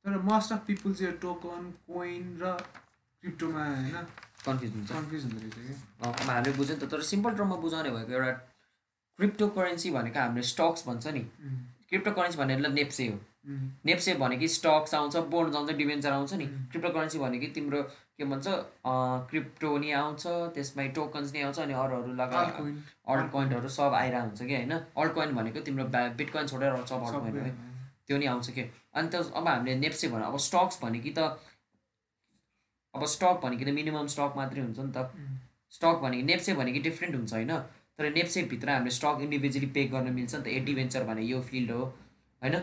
[0.05, 2.53] तर मोस्ट अफ पिपुल चाहिँ टोकन कोइन र
[3.23, 4.05] क्रिप्टोमा होइन।
[4.45, 5.73] कन्फ्युज हुन्छ। कन्फ्युज हुँदो रहेछ कि?
[6.29, 8.31] हामीले बुझ्यो नि त तर सिम्पल टर्ममा बुझाउने भएको एउटा
[9.19, 11.21] क्रिप्टो करेन्सी भनेको हामीले स्टक्स भन्छ नि।
[11.89, 16.45] क्रिप्टो करेन्सी भनेर नेप्से हो। उम्, नेप्से भनेको स्टक्स आउँछ बोन्ड्स आउँछ डिभेन्चर आउँछ नि.
[16.71, 17.81] क्रिप्टो करेन्सी भनेको तिम्रो
[18.17, 18.47] के भन्छ
[19.29, 20.23] क्रिप्टो नि आउँछ
[20.55, 22.75] त्यसमा टोकन्स नि आउँछ अनि अरू अरू लगा altcoin,
[23.07, 24.71] अल्ट कोइनहरू सब आइरहेको हुन्छ कि होइन?
[24.71, 25.85] अल्ट कोइन भनेको तिम्रो
[26.17, 27.53] बिटकोइन छोडेर सब अल्ट कोइन हो?
[28.07, 28.63] त्यो नि आउँछ कि?
[28.93, 31.39] अनि त अब हामीले नेप्से भन्यो अब स्टक्स भनेको त
[32.93, 35.37] अब स्टक भनेको त मिनिमम स्टक मात्रै हुन्छ नि त। उम्,
[35.71, 37.53] स्टक भनेको नेप्से भनेको डिफ्रेन्ट हुन्छ होइन?
[37.97, 41.71] तर नेप्सेभित्र हामीले स्टक इन्डिभिजुअली पे गर्न मिल्छ नि त। ए डिभेन्चर भने यो फिल्ड
[41.71, 41.81] हो
[42.41, 42.55] होइन?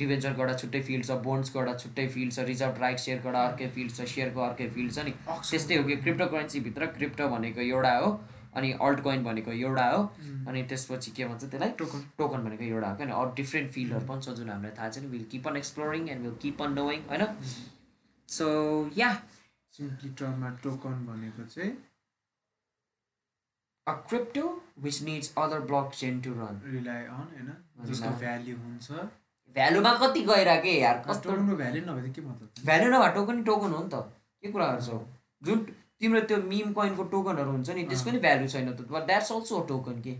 [0.00, 3.68] डिभेन्चरको एउटा छुट्टै फिल्ड छ बोन्ड्सको एउटा छुट्टै फिल्ड छ रिजर्भ राइट सेयरको एउटा अर्कै
[3.76, 5.12] फिल्ड छ सेयरको अर्कै फिल्ड छ नि
[5.50, 8.10] त्यस्तै हो कि क्रिप्टो करेन्सीभित्र क्रिप्टो भनेको एउटा हो
[8.58, 11.70] अनि अल्ट कोइन भनेको एउटा हो उम्, अनि त्यसपछि के भन्छ त्यसलाई?
[11.80, 15.10] टोकन टोकन भनेको एउटा हो क्या अरू डिफ्रेन्ट फिल्डहरू पनि छ जुन हामीलाई थाहा छैन
[15.10, 17.26] will keep on exploring and will keep on knowing होइन?
[18.28, 18.46] सो
[18.96, 19.12] या
[19.72, 21.76] सिम्पली टर्ममा टोकन भनेको चाहिँ
[23.86, 24.44] a crypto
[24.86, 25.60] which needs other
[25.94, 27.54] blockchain to run rely on होइन
[27.90, 29.08] जसको भ्याल्यु हुन्छ।
[29.56, 31.30] भ्यालुमा कति गएर के यार कस्तो?
[31.30, 33.94] भ्याल्यु नभए के मतलब भ्यालु नभए टोकन टोकन हो नि त।
[34.42, 35.00] के कुराहरू छ?
[35.42, 35.58] जुन
[36.00, 40.00] तिम्रो त्यो मिम कोइनको टोकनहरू हुन्छ नि त्यसको नि भ्यालु छैन त। द्याट्स अल्सो टोकन
[40.06, 40.14] के?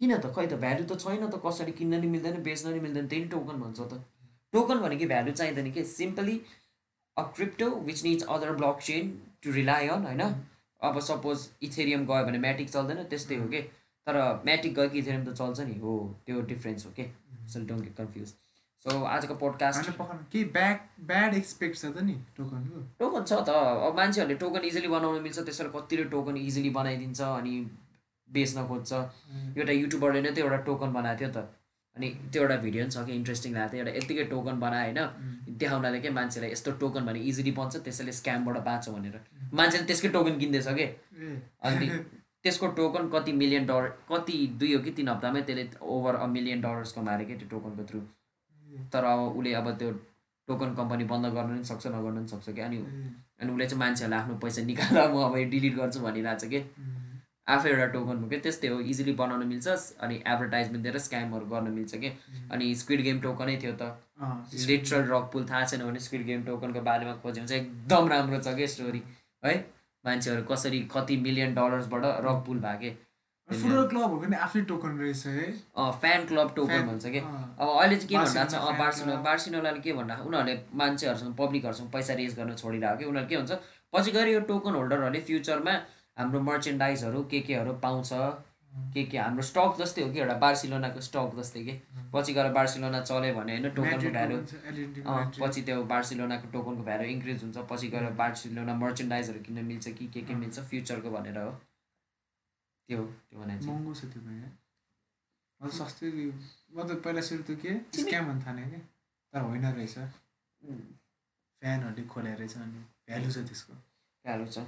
[0.00, 0.26] किन त?
[0.34, 0.54] खै त?
[0.64, 4.02] भ्यालु त छैन त कसरी किन्न नि मिल्दैन बेच्न नि मिल्दैन त्यही टोकन भन्छ त।
[4.52, 5.84] टोकन भनेको भ्यालु चाहिँदैन कि?
[5.96, 6.36] Simply
[7.16, 9.10] a crypto which needs other blockchain
[9.42, 10.22] to rely on होइन
[10.80, 13.60] अब सपोज इथेरियम गयो भने म्याटिक चल्दैन त्यस्तै हो कि?
[14.06, 15.96] तर म्याटिक गयो कि इथेरियम त चल्छ नि हो
[16.26, 17.04] त्यो डिफ्रेन्स हो कि?
[17.52, 18.32] So don't get confuse
[18.84, 20.76] so आजको पोडकास्ट केही ब्याड
[21.08, 25.38] ब्याड एक्सपेक्ट छ त नि टोकनको टोकन छ त। अब मान्छेहरूले टोकन इजिली बनाउन मिल्छ
[25.38, 27.54] त्यसरी कतिले टोकन इजिली बनाइदिन्छ अनि
[28.28, 28.92] बेच्न खोज्छ।
[29.56, 31.38] एउटा युट्युबरले नै त्यो एउटा टोकन बनाएको थियो त।
[31.96, 35.56] अनि त्यो एउटा भिडियो पनि छ कि इन्ट्रेस्टिङ लागेको थियो। एउटा यत्तिकै टोकन बनायो होइन।
[35.60, 39.16] देखाउनलाई के मान्छेलाई यस्तो टोकन भने इजिली बन्छ त्यसैले स्क्यामबाट बाँच्छ भनेर।
[39.60, 40.86] मान्छेले त्यसकै टोकन किन्दैछ कि?
[41.62, 41.90] अनि
[42.44, 46.60] त्यसको टोकन कति मिलियन डलर कति दुई हो कि तिन हप्तामै त्यसले ओभर अ मिलियन
[46.60, 48.00] डलर्स कमाएर कि त्यो टोकनको थ्रु
[48.92, 49.90] तर अब उसले अब त्यो
[50.48, 52.78] टोकन कम्पनी बन्द गर्न पनि सक्छ नगर्न पनि सक्छ कि अनि
[53.40, 56.60] अनि उसले चाहिँ मान्छेहरूलाई आफ्नो पैसा निकालेर म अब डिलिट गर्छु भनिरहेको छ कि?
[57.48, 58.38] आफै एउटा टोकन हो कि?
[58.46, 59.68] त्यस्तै हो इजिली बनाउन मिल्छ
[60.00, 62.10] अनि एडभर्टाइजमेन्ट दिएर स्क्यामहरू गर्न मिल्छ कि?
[62.52, 63.82] अनि स्क्विड गेम टोकनै थियो त।
[64.68, 68.40] लिटरल रक पुल थाहा छैन भने स्क्विड गेम टोकनको बारेमा खोज्यो भने चाहिँ एकदम राम्रो
[68.40, 69.02] छ कि स्टोरी
[69.44, 69.54] है?
[70.04, 72.96] मान्छेहरू कसरी कति मिलियन डलर्सबाट रक पुल भागे
[73.48, 75.46] फुटबल क्लबहरूको नि आफ्नै टोकन रहेछ है।
[76.00, 77.18] फ्यान क्लब टोकन भन्छ कि?
[77.18, 78.54] अब अहिले चाहिँ के भनिरहेको छ?
[78.54, 83.04] Barcelona fan Barcino. बार्सिनोलाले के भनिरहेको उनीहरूले मान्छेहरूसँग पब्लिकहरूसँग पैसा रेज गर्न छोडिरहेको कि?
[83.04, 83.52] उनीहरू के हुन्छ
[83.92, 85.74] पछि गएर यो टोकन होल्डरहरूले फ्युचरमा
[86.18, 88.12] हाम्रो मर्चेन्डाइजहरू के केहरू पाउँछ?
[88.94, 91.74] के के हाम्रो स्टक जस्तै हो कि एउटा बार्सिलोनाको स्टक जस्तै कि?
[92.12, 94.36] पछि गएर बार्सिलोना चल्यो भने होइन टोकनको भ्यालु।
[95.40, 100.20] पछि त्यो बार्सिलोनाको टोकनको भ्यालु इन्क्रिज हुन्छ पछि गएर बार्सिलोना मर्चेन्डाइजहरू किन्न मिल्छ कि के
[100.22, 101.50] के मिल्छ फ्युचरको भनेर हो।
[102.88, 103.00] त्यो
[103.30, 106.32] त्यो महँगो छ त्यो सस्तै यो
[106.74, 108.78] म त पहिला सुरु त के स्क्याम भन्ने थाने कि
[109.32, 109.96] तर होइन रहेछ।
[111.62, 113.74] फ्यानहरूले खोले रहेछ अनि भ्यालु छ त्यसको।
[114.24, 114.64] भ्यालु छ।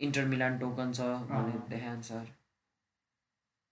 [0.00, 2.08] इन्टर मिलान टोकन छ भने अँ। देखान्छ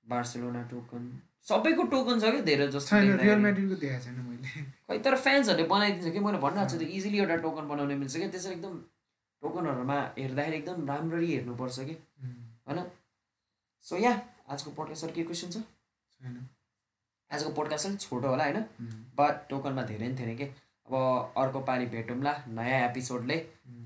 [0.09, 1.03] बार्सिलोना टोकन
[1.49, 4.49] सबैको टोकन छ कि धेरै जस्तो रियल देखाएको छैन मैले।
[4.89, 6.21] खै तर फ्यान्सहरूले बनाइदिन्छ कि?
[6.27, 8.75] मैले भनिरहेको छु इजिली एउटा टोकन बनाउन मिल्छ कि त्यसरी एकदम
[9.43, 11.95] टोकनहरूमा हेर्दाखेरि एकदम राम्ररी हेर्नुपर्छ कि
[12.67, 12.79] होइन?
[13.87, 14.13] सो या
[14.51, 15.57] आजको पोडकास्ट सर के क्वेसन छ?
[16.21, 16.35] छैन।
[17.31, 18.61] आजको पोडकास्ट अलिक छोटो होला होइन?
[19.19, 20.47] बट टोकनमा धेरै नै धेरै कि
[20.89, 20.95] अब
[21.43, 23.37] अर्को पालि भेटौँला नयाँ एपिसोडले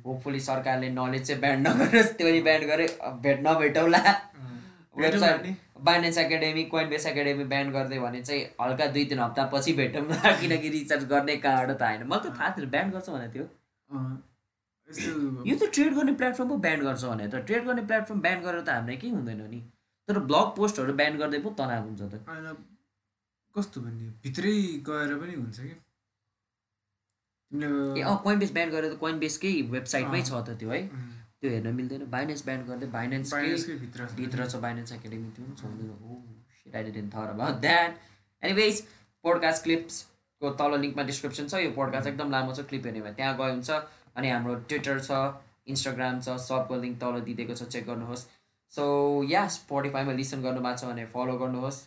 [0.07, 2.87] होपफुली सरकारले नलेज चाहिँ ब्यान्ड नगरोस् त्यो पनि ब्यान्ड गरे
[3.25, 4.01] भेट नभेटौँला
[4.99, 10.69] website Binance academy Coinbase academy ban गरिदियो भने चाहिँ हल्का दुई तिन हप्तापछि भेटौँला किनकि
[10.77, 13.47] रिचार्ज गर्ने कहाँबाट त आएन। मलाई त थाहा थिएन ब्यान गर्छ भनेको थियो।
[15.47, 18.63] यो त ट्रेड गर्ने प्लेटफर्म पो ब्यान गर्छ भने त। ट्रेड गर्ने प्लेटफर्म ब्यान गरेर
[18.63, 19.61] त हामीलाई केही हुँदैन नि।
[20.09, 22.47] तर ब्लग पोस्टहरू ब्यान गर्दै पो तनाव हुन्छ त। होइन
[23.55, 24.57] कस्तो भन्ने भित्रै
[24.89, 25.75] गएर पनि हुन्छ कि?
[27.99, 30.83] ए अँ कोइन बेस ब्यान गरेर त कोइन बेसकै वेबसाइटमै। छ त त्यो है।
[31.41, 33.77] त्यो हेर्न मिल्दैन। बाइनेन्स ब्यान गर्दै बाइनेन्सकै
[34.21, 36.23] भित्र छ। बाइनेन्स एकाडेमी त्यो पनि छोड्दैन हो।
[37.63, 37.93] That.
[38.43, 38.77] Anyways,
[39.25, 43.37] पोडकास्ट क्लिप्सको तल लिङ्कमा डिस्क्रिप्सन छ। यो पोडकास्ट एकदम लामो छ क्लिप हेर्ने भयो त्यहाँ
[43.39, 43.71] गयो हुन्छ।
[44.17, 45.11] अनि हाम्रो ट्विटर छ
[45.73, 48.23] इन्स्टाग्राम छ सबको लिङ्क तल दिइदिएको छ चेक गर्नुहोस्।
[48.73, 48.85] सो
[49.31, 51.79] या स्पोटिफाईमा लिसन गर्नुभएको छ भने फलो गर्नुहोस्।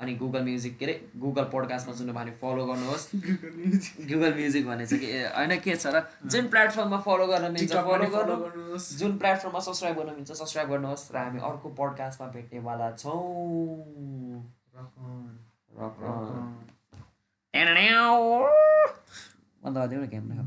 [0.00, 3.06] अनि गुगल म्युजिक के अरे गुगल पोडकास्टमा सुन्नु भने फलो गर्नुहोस्
[4.08, 8.10] गुगल म्युजिक भने चाहिँ के होइन के छ र जुन प्लेटफर्ममा फलो गर्न मिल्छ फलो
[8.10, 14.94] गर्नुहोस् जुन प्लेटफर्ममा सब्सक्राइब गर्न मिल्छ सब्सक्राइब गर्नुहोस् र हामी अर्को पोडकास्टमा भेट्नेवाला छौँ Rock
[14.98, 15.26] on,
[15.72, 16.54] rock rock on.
[19.62, 20.44] अन्त क्यामेरा